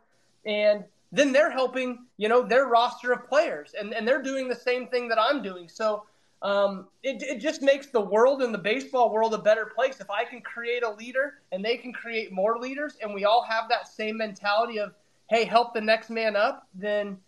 [0.46, 3.74] And then they're helping, you know, their roster of players.
[3.78, 5.68] And, and they're doing the same thing that I'm doing.
[5.68, 6.04] So
[6.42, 10.00] um, it, it just makes the world and the baseball world a better place.
[10.00, 13.42] If I can create a leader and they can create more leaders and we all
[13.42, 14.94] have that same mentality of,
[15.28, 17.18] hey, help the next man up, then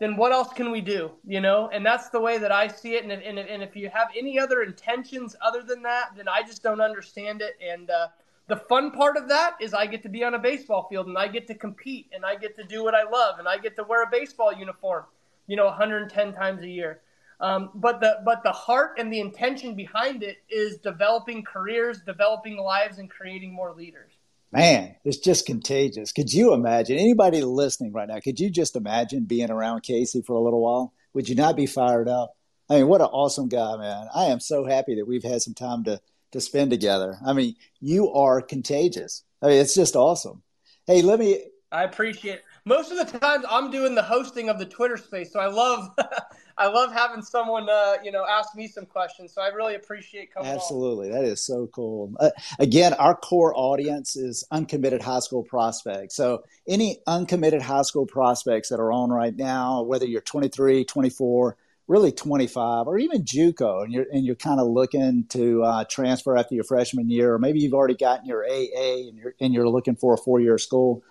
[0.00, 1.10] then what else can we do?
[1.26, 3.04] You know, and that's the way that I see it.
[3.04, 6.62] And, and, and if you have any other intentions other than that, then I just
[6.62, 7.58] don't understand it.
[7.62, 8.08] And uh,
[8.46, 11.18] the fun part of that is I get to be on a baseball field and
[11.18, 13.76] I get to compete and I get to do what I love and I get
[13.76, 15.04] to wear a baseball uniform,
[15.46, 17.02] you know, 110 times a year.
[17.40, 22.58] Um, but the but the heart and the intention behind it is developing careers, developing
[22.58, 24.09] lives, and creating more leaders.
[24.52, 26.12] Man, it's just contagious.
[26.12, 28.18] Could you imagine anybody listening right now?
[28.18, 30.92] Could you just imagine being around Casey for a little while?
[31.14, 32.34] Would you not be fired up?
[32.68, 34.08] I mean, what an awesome guy, man!
[34.14, 36.00] I am so happy that we've had some time to
[36.32, 37.18] to spend together.
[37.24, 39.24] I mean, you are contagious.
[39.42, 40.42] I mean, it's just awesome.
[40.86, 41.44] Hey, let me.
[41.72, 42.40] I appreciate.
[42.70, 45.90] Most of the times, I'm doing the hosting of the Twitter space, so I love,
[46.56, 49.32] I love having someone, uh, you know, ask me some questions.
[49.32, 50.52] So I really appreciate coming.
[50.52, 51.14] Absolutely, on.
[51.14, 52.14] that is so cool.
[52.20, 56.14] Uh, again, our core audience is uncommitted high school prospects.
[56.14, 61.56] So any uncommitted high school prospects that are on right now, whether you're 23, 24
[61.88, 66.36] really 25 or even JUCO, and you're and you're kind of looking to uh, transfer
[66.36, 69.68] after your freshman year, or maybe you've already gotten your AA and you're and you're
[69.68, 71.02] looking for a four year school.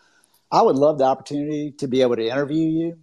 [0.52, 2.98] I would love the opportunity to be able to interview you.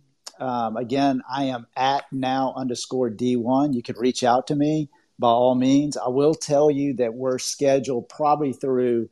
[0.45, 3.75] Um, again, I am at now underscore D1.
[3.75, 5.97] You can reach out to me by all means.
[5.97, 9.09] I will tell you that we're scheduled probably through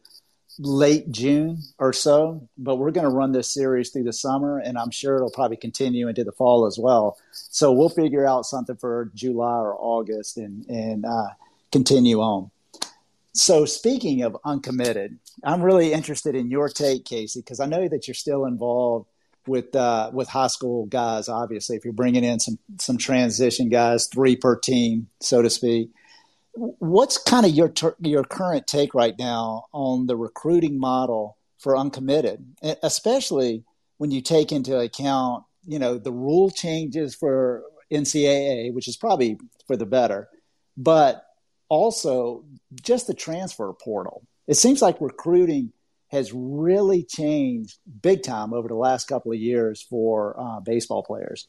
[0.59, 4.79] late June or so, but we're going to run this series through the summer, and
[4.79, 7.17] I'm sure it'll probably continue into the fall as well.
[7.33, 11.29] So we'll figure out something for July or August and and uh,
[11.73, 12.51] continue on.
[13.35, 18.07] So speaking of uncommitted, I'm really interested in your take, Casey, because I know that
[18.07, 19.09] you're still involved
[19.47, 21.29] with uh, with high school guys.
[21.29, 25.91] Obviously, if you're bringing in some some transition guys, three per team, so to speak
[26.55, 31.77] what's kind of your ter- your current take right now on the recruiting model for
[31.77, 32.45] uncommitted,
[32.83, 33.65] especially
[33.99, 39.39] when you take into account you know the rule changes for NCAA, which is probably
[39.67, 40.29] for the better,
[40.77, 41.27] but
[41.75, 42.45] also
[42.81, 44.23] just the transfer portal.
[44.47, 45.73] It seems like recruiting
[46.09, 51.49] has really changed big time over the last couple of years for uh, baseball players.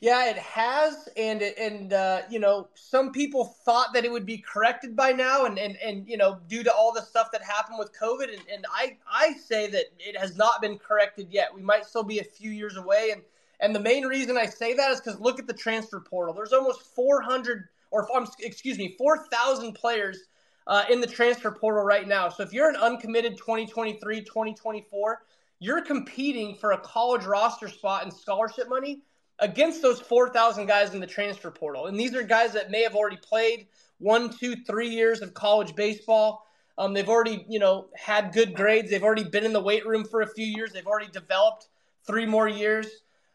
[0.00, 4.38] Yeah, it has, and and uh, you know, some people thought that it would be
[4.38, 7.78] corrected by now, and and and you know, due to all the stuff that happened
[7.78, 11.54] with COVID, and, and I I say that it has not been corrected yet.
[11.54, 13.20] We might still be a few years away, and
[13.60, 16.32] and the main reason I say that is because look at the transfer portal.
[16.32, 20.18] There's almost 400 or um, excuse me, 4,000 players
[20.66, 22.28] uh, in the transfer portal right now.
[22.28, 25.22] So if you're an uncommitted 2023, 2024,
[25.58, 29.02] you're competing for a college roster spot and scholarship money
[29.40, 31.86] against those 4,000 guys in the transfer portal.
[31.86, 33.66] And these are guys that may have already played
[33.98, 36.46] one, two, three years of college baseball.
[36.78, 38.90] Um, they've already, you know, had good grades.
[38.90, 40.72] They've already been in the weight room for a few years.
[40.72, 41.68] They've already developed
[42.06, 42.86] three more years.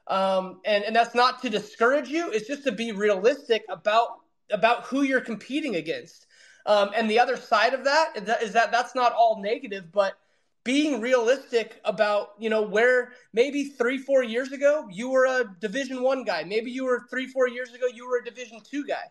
[0.08, 2.32] Um, and, and that's not to discourage you.
[2.32, 4.20] It's just to be realistic about
[4.52, 6.28] about who you're competing against.
[6.66, 9.92] Um, and the other side of that is, that is that that's not all negative,
[9.92, 10.18] but
[10.64, 16.02] being realistic about you know where maybe three four years ago you were a division
[16.02, 16.44] one guy.
[16.44, 19.04] Maybe you were three four years ago you were a division two guy.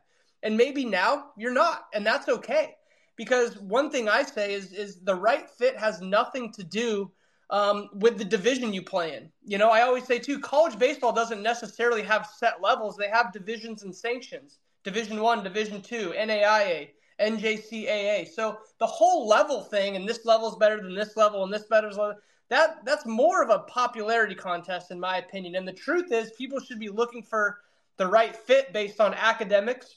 [0.43, 1.87] And maybe now you're not.
[1.95, 2.75] And that's okay.
[3.17, 7.13] Because one thing i say is is the right fit has nothing to do
[7.51, 9.31] um, with the division you play in.
[9.45, 12.97] You know i always say too college baseball doesn't necessarily have set levels.
[12.97, 16.89] They have divisions and sanctions division one division two naia
[17.21, 18.29] NJCAA.
[18.29, 21.65] So the whole level thing, and this level is better than this level, and this
[21.65, 22.15] better than
[22.51, 22.85] that.
[22.85, 25.55] That's more of a popularity contest, in my opinion.
[25.55, 27.59] And the truth is, people should be looking for
[27.97, 29.97] the right fit based on academics,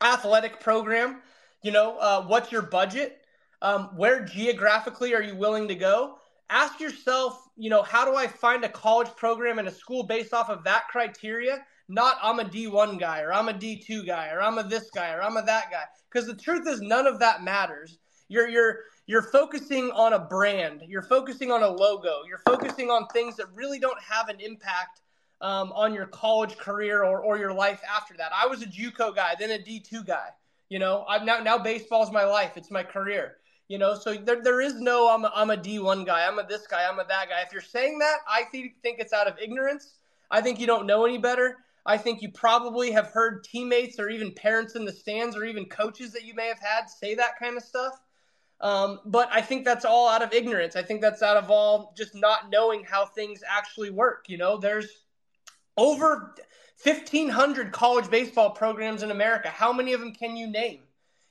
[0.00, 1.22] athletic program.
[1.62, 3.20] You know, uh, what's your budget?
[3.62, 6.16] Um, where geographically are you willing to go?
[6.50, 10.34] Ask yourself, you know, how do I find a college program and a school based
[10.34, 11.64] off of that criteria?
[11.88, 15.12] Not I'm a D1 guy or I'm a D2 guy or I'm a this guy
[15.12, 17.98] or I'm a that guy because the truth is none of that matters.
[18.28, 20.82] You're you're you're focusing on a brand.
[20.86, 22.22] You're focusing on a logo.
[22.26, 25.00] You're focusing on things that really don't have an impact
[25.40, 28.30] um, on your college career or, or your life after that.
[28.34, 30.28] I was a JUCO guy, then a D2 guy.
[30.68, 32.52] You know, I'm now now baseball's my life.
[32.56, 33.36] It's my career.
[33.68, 36.26] You know, so there, there is no I'm a, I'm a D1 guy.
[36.26, 36.86] I'm a this guy.
[36.88, 37.42] I'm a that guy.
[37.44, 39.96] If you're saying that, I think think it's out of ignorance.
[40.30, 41.58] I think you don't know any better.
[41.84, 45.66] I think you probably have heard teammates or even parents in the stands or even
[45.66, 48.00] coaches that you may have had say that kind of stuff.
[48.60, 50.76] Um, but I think that's all out of ignorance.
[50.76, 54.26] I think that's out of all just not knowing how things actually work.
[54.28, 54.88] You know, there's
[55.76, 56.34] over
[56.82, 59.48] 1,500 college baseball programs in America.
[59.48, 60.80] How many of them can you name?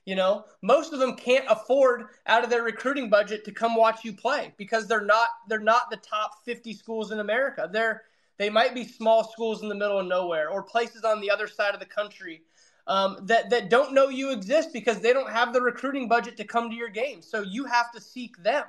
[0.04, 4.04] You know, most of them can't afford out of their recruiting budget to come watch
[4.04, 7.70] you play because they're not they're not the top 50 schools in America.
[7.72, 8.02] They're
[8.38, 11.46] they might be small schools in the middle of nowhere or places on the other
[11.46, 12.42] side of the country
[12.86, 16.44] um, that that don't know you exist because they don't have the recruiting budget to
[16.44, 17.22] come to your game.
[17.22, 18.64] So you have to seek them.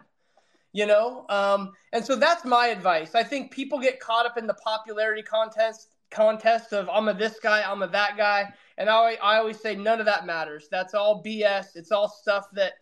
[0.76, 3.14] You know, um, and so that's my advice.
[3.14, 7.40] I think people get caught up in the popularity contest contest of I'm a this
[7.40, 10.68] guy, I'm a that guy, and I I always say none of that matters.
[10.72, 11.76] That's all BS.
[11.76, 12.74] It's all stuff that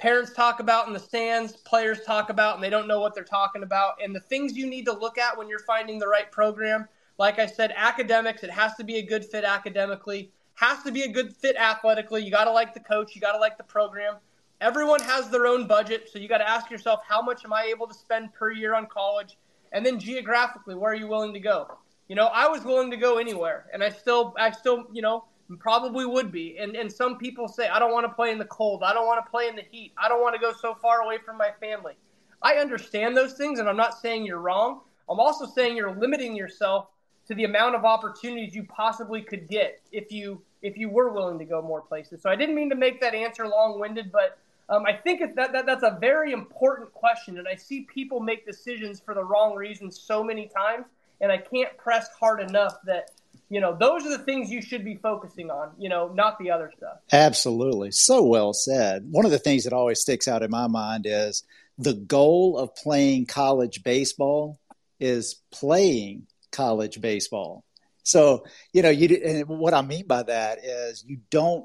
[0.00, 3.22] parents talk about in the stands, players talk about, and they don't know what they're
[3.22, 4.02] talking about.
[4.02, 6.88] And the things you need to look at when you're finding the right program,
[7.18, 11.02] like I said, academics, it has to be a good fit academically, has to be
[11.02, 12.24] a good fit athletically.
[12.24, 14.16] You got to like the coach, you got to like the program.
[14.62, 17.64] Everyone has their own budget, so you got to ask yourself, how much am I
[17.64, 19.36] able to spend per year on college?
[19.72, 21.76] And then geographically, where are you willing to go?
[22.08, 25.24] You know, I was willing to go anywhere, and I still, I still, you know,
[25.58, 26.58] Probably would be.
[26.58, 28.82] And and some people say, I don't want to play in the cold.
[28.82, 29.92] I don't want to play in the heat.
[29.98, 31.94] I don't want to go so far away from my family.
[32.42, 34.80] I understand those things, and I'm not saying you're wrong.
[35.08, 36.86] I'm also saying you're limiting yourself
[37.26, 41.38] to the amount of opportunities you possibly could get if you if you were willing
[41.38, 42.22] to go more places.
[42.22, 44.38] So I didn't mean to make that answer long-winded, but
[44.68, 48.46] um, I think that, that that's a very important question, and I see people make
[48.46, 50.86] decisions for the wrong reasons so many times,
[51.20, 53.10] and I can't press hard enough that
[53.50, 56.50] you know those are the things you should be focusing on you know not the
[56.50, 56.98] other stuff.
[57.12, 57.90] Absolutely.
[57.90, 59.06] So well said.
[59.10, 61.42] One of the things that always sticks out in my mind is
[61.76, 64.58] the goal of playing college baseball
[65.00, 67.64] is playing college baseball.
[68.02, 71.64] So you know you and what i mean by that is you don't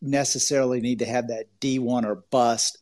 [0.00, 2.78] necessarily need to have that d1 or bust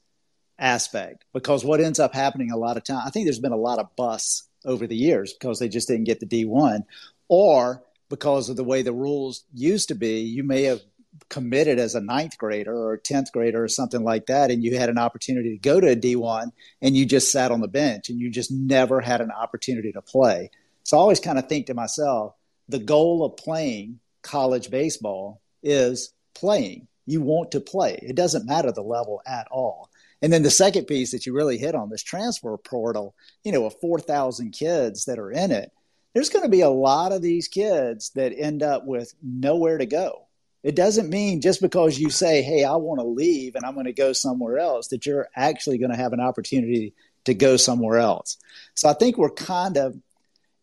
[0.58, 3.56] aspect because what ends up happening a lot of time i think there's been a
[3.56, 6.80] lot of busts over the years because they just didn't get the d1
[7.28, 7.82] or
[8.12, 10.82] because of the way the rules used to be, you may have
[11.30, 14.76] committed as a ninth grader or a 10th grader or something like that, and you
[14.76, 16.52] had an opportunity to go to a D1
[16.82, 20.02] and you just sat on the bench and you just never had an opportunity to
[20.02, 20.50] play.
[20.82, 22.34] So I always kind of think to myself,
[22.68, 26.88] the goal of playing college baseball is playing.
[27.06, 27.98] You want to play.
[28.02, 29.88] It doesn't matter the level at all.
[30.20, 33.64] And then the second piece that you really hit on this transfer portal, you know,
[33.64, 35.72] of 4,000 kids that are in it,
[36.14, 39.86] there's going to be a lot of these kids that end up with nowhere to
[39.86, 40.26] go.
[40.62, 43.86] It doesn't mean just because you say, hey, I want to leave and I'm going
[43.86, 46.94] to go somewhere else, that you're actually going to have an opportunity
[47.24, 48.36] to go somewhere else.
[48.74, 49.96] So I think we're kind of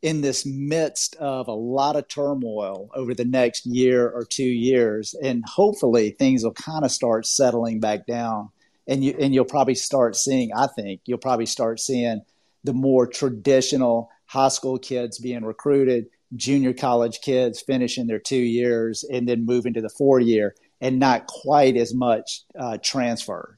[0.01, 5.13] in this midst of a lot of turmoil over the next year or two years.
[5.21, 8.49] And hopefully things will kind of start settling back down
[8.87, 10.51] and you and you'll probably start seeing.
[10.55, 12.21] I think you'll probably start seeing
[12.63, 16.05] the more traditional high school kids being recruited,
[16.35, 20.99] junior college kids finishing their two years, and then moving to the four year, and
[20.99, 23.57] not quite as much uh, transfer.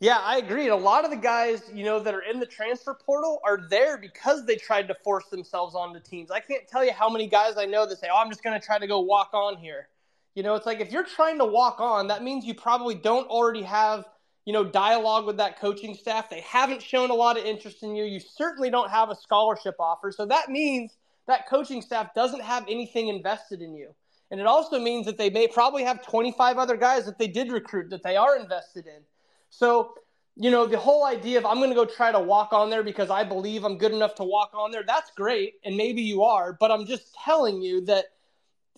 [0.00, 0.62] Yeah, I agree.
[0.62, 3.66] And a lot of the guys, you know, that are in the transfer portal are
[3.68, 6.30] there because they tried to force themselves onto teams.
[6.30, 8.58] I can't tell you how many guys I know that say, "Oh, I'm just going
[8.58, 9.88] to try to go walk on here."
[10.34, 13.28] You know, it's like if you're trying to walk on, that means you probably don't
[13.28, 14.06] already have,
[14.48, 16.30] you know, dialogue with that coaching staff.
[16.30, 18.04] They haven't shown a lot of interest in you.
[18.04, 20.10] You certainly don't have a scholarship offer.
[20.10, 20.96] So that means
[21.26, 23.94] that coaching staff doesn't have anything invested in you.
[24.30, 27.52] And it also means that they may probably have 25 other guys that they did
[27.52, 29.02] recruit that they are invested in.
[29.50, 29.92] So,
[30.34, 32.82] you know, the whole idea of I'm going to go try to walk on there
[32.82, 35.56] because I believe I'm good enough to walk on there, that's great.
[35.62, 36.54] And maybe you are.
[36.58, 38.06] But I'm just telling you that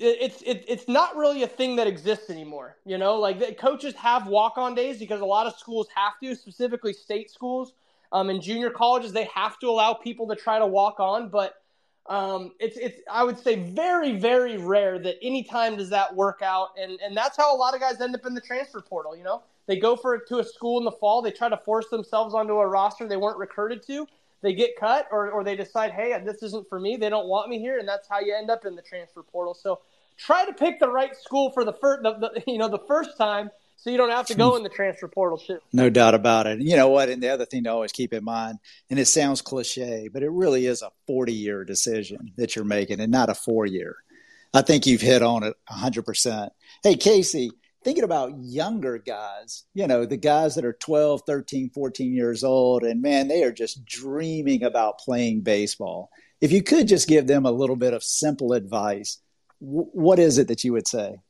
[0.01, 2.77] it's it, it's not really a thing that exists anymore.
[2.85, 6.35] You know, like coaches have walk on days because a lot of schools have to,
[6.35, 7.75] specifically state schools.
[8.13, 11.55] Um, and junior colleges, they have to allow people to try to walk on, but
[12.07, 16.41] um, it's it's I would say very very rare that any time does that work
[16.43, 19.17] out, and and that's how a lot of guys end up in the transfer portal.
[19.17, 21.89] You know, they go for to a school in the fall, they try to force
[21.89, 24.09] themselves onto a roster they weren't recruited to,
[24.43, 27.49] they get cut, or or they decide, hey, this isn't for me, they don't want
[27.49, 29.55] me here, and that's how you end up in the transfer portal.
[29.55, 29.79] So
[30.21, 33.17] try to pick the right school for the first, the, the, you know, the first
[33.17, 35.59] time, so you don't have to go in the transfer portal too.
[35.73, 36.61] No doubt about it.
[36.61, 37.09] You know what?
[37.09, 38.59] And the other thing to always keep in mind,
[38.91, 43.01] and it sounds cliche, but it really is a 40 year decision that you're making,
[43.01, 43.97] and not a four year.
[44.53, 46.51] I think you've hit on it 100%.
[46.83, 47.53] Hey, Casey,
[47.83, 52.83] thinking about younger guys, you know, the guys that are 12, 13, 14 years old,
[52.83, 56.11] and man, they are just dreaming about playing baseball.
[56.41, 59.19] If you could just give them a little bit of simple advice
[59.61, 61.21] what is it that you would say?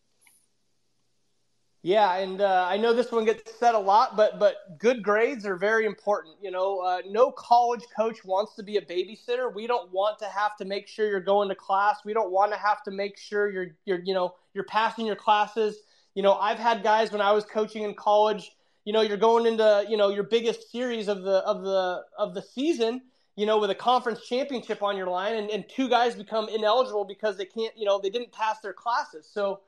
[1.82, 5.46] Yeah, and uh, I know this one gets said a lot, but but good grades
[5.46, 6.36] are very important.
[6.42, 9.52] You know, uh, no college coach wants to be a babysitter.
[9.52, 12.00] We don't want to have to make sure you're going to class.
[12.04, 15.16] We don't want to have to make sure you're you're you know you're passing your
[15.16, 15.78] classes.
[16.14, 18.52] You know, I've had guys when I was coaching in college.
[18.84, 22.34] You know, you're going into you know your biggest series of the of the of
[22.34, 23.00] the season,
[23.40, 27.06] you know, with a conference championship on your line, and, and two guys become ineligible
[27.06, 29.26] because they can't, you know, they didn't pass their classes.
[29.32, 29.60] So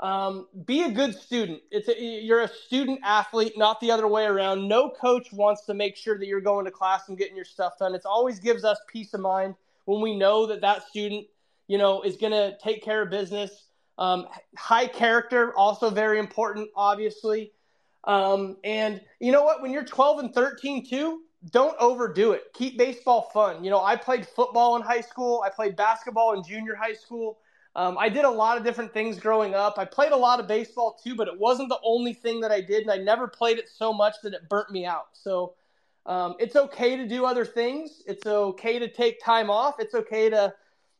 [0.00, 1.62] um, be a good student.
[1.70, 4.68] It's a, you're a student athlete, not the other way around.
[4.68, 7.78] No coach wants to make sure that you're going to class and getting your stuff
[7.78, 7.94] done.
[7.94, 9.54] It always gives us peace of mind
[9.86, 11.26] when we know that that student,
[11.66, 13.68] you know, is going to take care of business.
[13.96, 17.52] Um, high character, also very important, obviously.
[18.06, 19.62] Um, and you know what?
[19.62, 22.52] When you're 12 and 13 too, don't overdo it.
[22.54, 23.64] Keep baseball fun.
[23.64, 25.42] You know, I played football in high school.
[25.44, 27.38] I played basketball in junior high school.
[27.76, 29.78] Um, I did a lot of different things growing up.
[29.78, 32.60] I played a lot of baseball too, but it wasn't the only thing that I
[32.60, 35.08] did, and I never played it so much that it burnt me out.
[35.12, 35.54] So
[36.06, 38.02] um, it's okay to do other things.
[38.06, 39.80] It's okay to take time off.
[39.80, 40.54] It's okay to,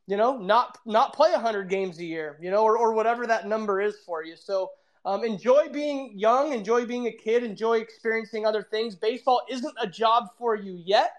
[0.07, 3.47] you know, not not play hundred games a year, you know, or, or whatever that
[3.47, 4.35] number is for you.
[4.37, 4.71] So
[5.05, 8.95] um, enjoy being young, enjoy being a kid, enjoy experiencing other things.
[8.95, 11.13] Baseball isn't a job for you yet,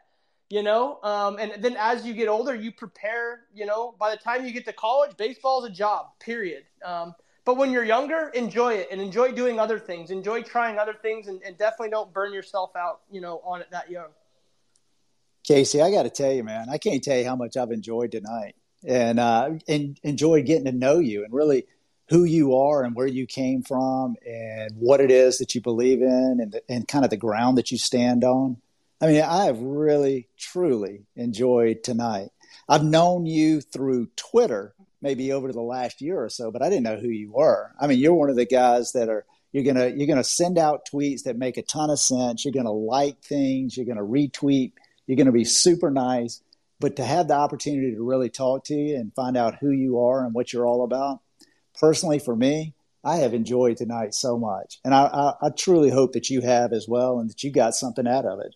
[0.49, 0.99] you know.
[1.03, 3.41] Um, and then as you get older, you prepare.
[3.53, 6.07] You know, by the time you get to college, baseball is a job.
[6.19, 6.63] Period.
[6.83, 7.13] Um,
[7.45, 10.09] but when you're younger, enjoy it and enjoy doing other things.
[10.09, 13.01] Enjoy trying other things, and, and definitely don't burn yourself out.
[13.11, 14.09] You know, on it that young.
[15.43, 18.11] Casey, I got to tell you, man, I can't tell you how much I've enjoyed
[18.11, 21.67] tonight, and uh, and enjoyed getting to know you, and really
[22.09, 26.01] who you are and where you came from and what it is that you believe
[26.01, 28.57] in and, the, and kind of the ground that you stand on.
[29.01, 32.29] I mean, I have really, truly enjoyed tonight.
[32.69, 36.83] I've known you through Twitter maybe over the last year or so, but I didn't
[36.83, 37.71] know who you were.
[37.79, 40.87] I mean, you're one of the guys that are you're gonna you're gonna send out
[40.91, 42.43] tweets that make a ton of sense.
[42.43, 43.77] You're gonna like things.
[43.77, 44.73] You're gonna retweet.
[45.07, 46.41] You're gonna be super nice.
[46.79, 49.99] But to have the opportunity to really talk to you and find out who you
[49.99, 51.21] are and what you're all about,
[51.79, 52.73] personally for me,
[53.03, 54.79] I have enjoyed tonight so much.
[54.83, 57.75] And I, I, I, truly hope that you have as well and that you got
[57.75, 58.55] something out of it.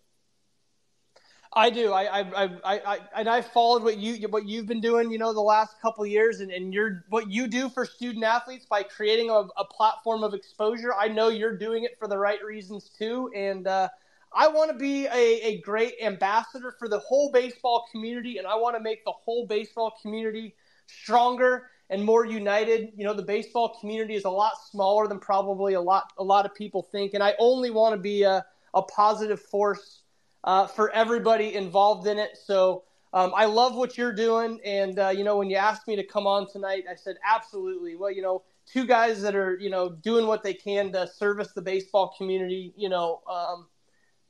[1.53, 1.91] I do.
[1.93, 5.33] I, I, I, I, and I followed what you, what you've been doing, you know,
[5.33, 9.29] the last couple years, and, and you're what you do for student athletes by creating
[9.31, 10.93] a, a, platform of exposure.
[10.93, 13.89] I know you're doing it for the right reasons too, and uh,
[14.31, 18.55] I want to be a, a great ambassador for the whole baseball community, and I
[18.55, 20.55] want to make the whole baseball community
[20.85, 22.91] stronger and more united.
[22.95, 26.45] You know, the baseball community is a lot smaller than probably a lot a lot
[26.45, 30.01] of people think, and I only want to be a, a positive force
[30.43, 32.37] uh, for everybody involved in it.
[32.37, 32.83] So
[33.13, 36.03] um, I love what you're doing, and uh, you know, when you asked me to
[36.03, 37.95] come on tonight, I said absolutely.
[37.95, 41.53] Well, you know, two guys that are you know doing what they can to service
[41.53, 42.73] the baseball community.
[42.75, 43.21] You know.
[43.29, 43.67] Um,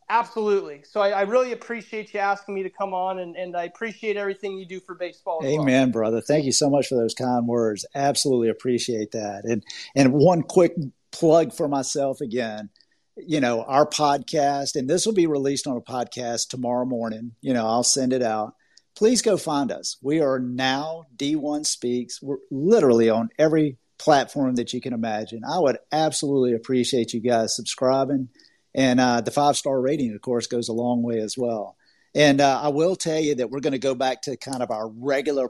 [0.09, 0.81] Absolutely.
[0.89, 4.17] So I, I, really appreciate you asking me to come on, and, and I appreciate
[4.17, 5.39] everything you do for baseball.
[5.43, 5.91] Amen, well.
[5.91, 6.21] brother.
[6.21, 7.85] Thank you so much for those kind words.
[7.93, 9.43] Absolutely appreciate that.
[9.45, 9.63] And
[9.95, 10.73] and one quick
[11.11, 12.69] plug for myself again.
[13.17, 17.33] You know our podcast, and this will be released on a podcast tomorrow morning.
[17.41, 18.55] You know I'll send it out.
[18.95, 19.97] Please go find us.
[20.01, 22.19] We are now D1 Speaks.
[22.21, 25.41] We're literally on every platform that you can imagine.
[25.47, 28.29] I would absolutely appreciate you guys subscribing
[28.75, 31.75] and uh, the five star rating, of course, goes a long way as well.
[32.15, 34.71] And uh, I will tell you that we're going to go back to kind of
[34.71, 35.49] our regular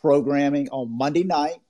[0.00, 1.60] programming on Monday night.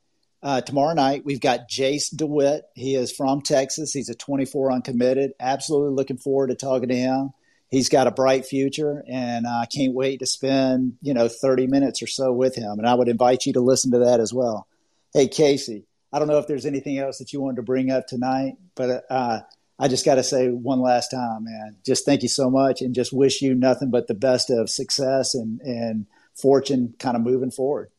[0.42, 2.64] Uh, tomorrow night, we've got Jace DeWitt.
[2.74, 3.92] He is from Texas.
[3.92, 5.32] He's a 24 uncommitted.
[5.38, 7.30] Absolutely looking forward to talking to him.
[7.68, 12.02] He's got a bright future, and I can't wait to spend you know 30 minutes
[12.02, 12.78] or so with him.
[12.78, 14.66] And I would invite you to listen to that as well.
[15.12, 18.06] Hey, Casey, I don't know if there's anything else that you wanted to bring up
[18.06, 19.40] tonight, but uh,
[19.80, 22.94] I just got to say one last time, man, just thank you so much and
[22.94, 27.50] just wish you nothing but the best of success and, and fortune kind of moving
[27.50, 27.90] forward.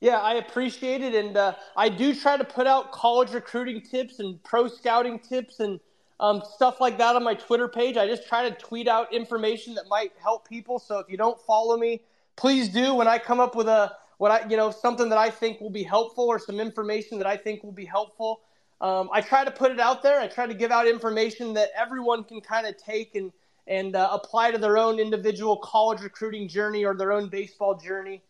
[0.00, 1.14] Yeah, I appreciate it.
[1.14, 5.60] And uh, I do try to put out college recruiting tips and pro scouting tips
[5.60, 5.78] and
[6.18, 7.96] um, stuff like that on my Twitter page.
[7.96, 10.80] I just try to tweet out information that might help people.
[10.80, 12.02] So if you don't follow me,
[12.34, 12.94] please do.
[12.94, 15.70] When I come up with a, what I, you know, something that I think will
[15.70, 18.40] be helpful or some information that I think will be helpful,
[18.80, 20.20] um, I try to put it out there.
[20.20, 23.32] I try to give out information that everyone can kind of take and
[23.66, 28.22] and uh, apply to their own individual college recruiting journey or their own baseball journey.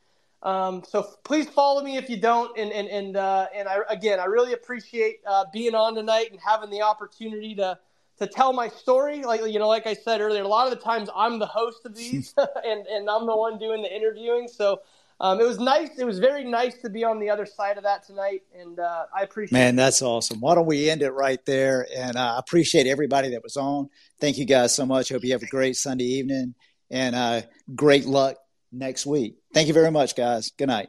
[0.42, 2.56] Um, so please follow me if you don't.
[2.58, 6.40] And and and uh, and I again, I really appreciate uh, being on tonight and
[6.44, 7.78] having the opportunity to
[8.18, 9.22] to tell my story.
[9.22, 11.84] Like you know, like I said earlier, a lot of the times I'm the host
[11.84, 12.34] of these,
[12.64, 14.48] and and I'm the one doing the interviewing.
[14.48, 14.80] So
[15.20, 15.90] um, it was nice.
[15.98, 19.04] It was very nice to be on the other side of that tonight, and uh,
[19.14, 19.52] I appreciate.
[19.52, 19.76] Man, it.
[19.76, 20.40] that's awesome.
[20.40, 21.86] Why don't we end it right there?
[21.94, 23.90] And uh, I uh, appreciate everybody that was on.
[24.18, 25.10] Thank you guys so much.
[25.10, 26.54] Hope you have a great Sunday evening,
[26.90, 27.42] and uh,
[27.74, 28.36] great luck
[28.72, 29.36] next week.
[29.52, 30.52] Thank you very much, guys.
[30.56, 30.88] Good night.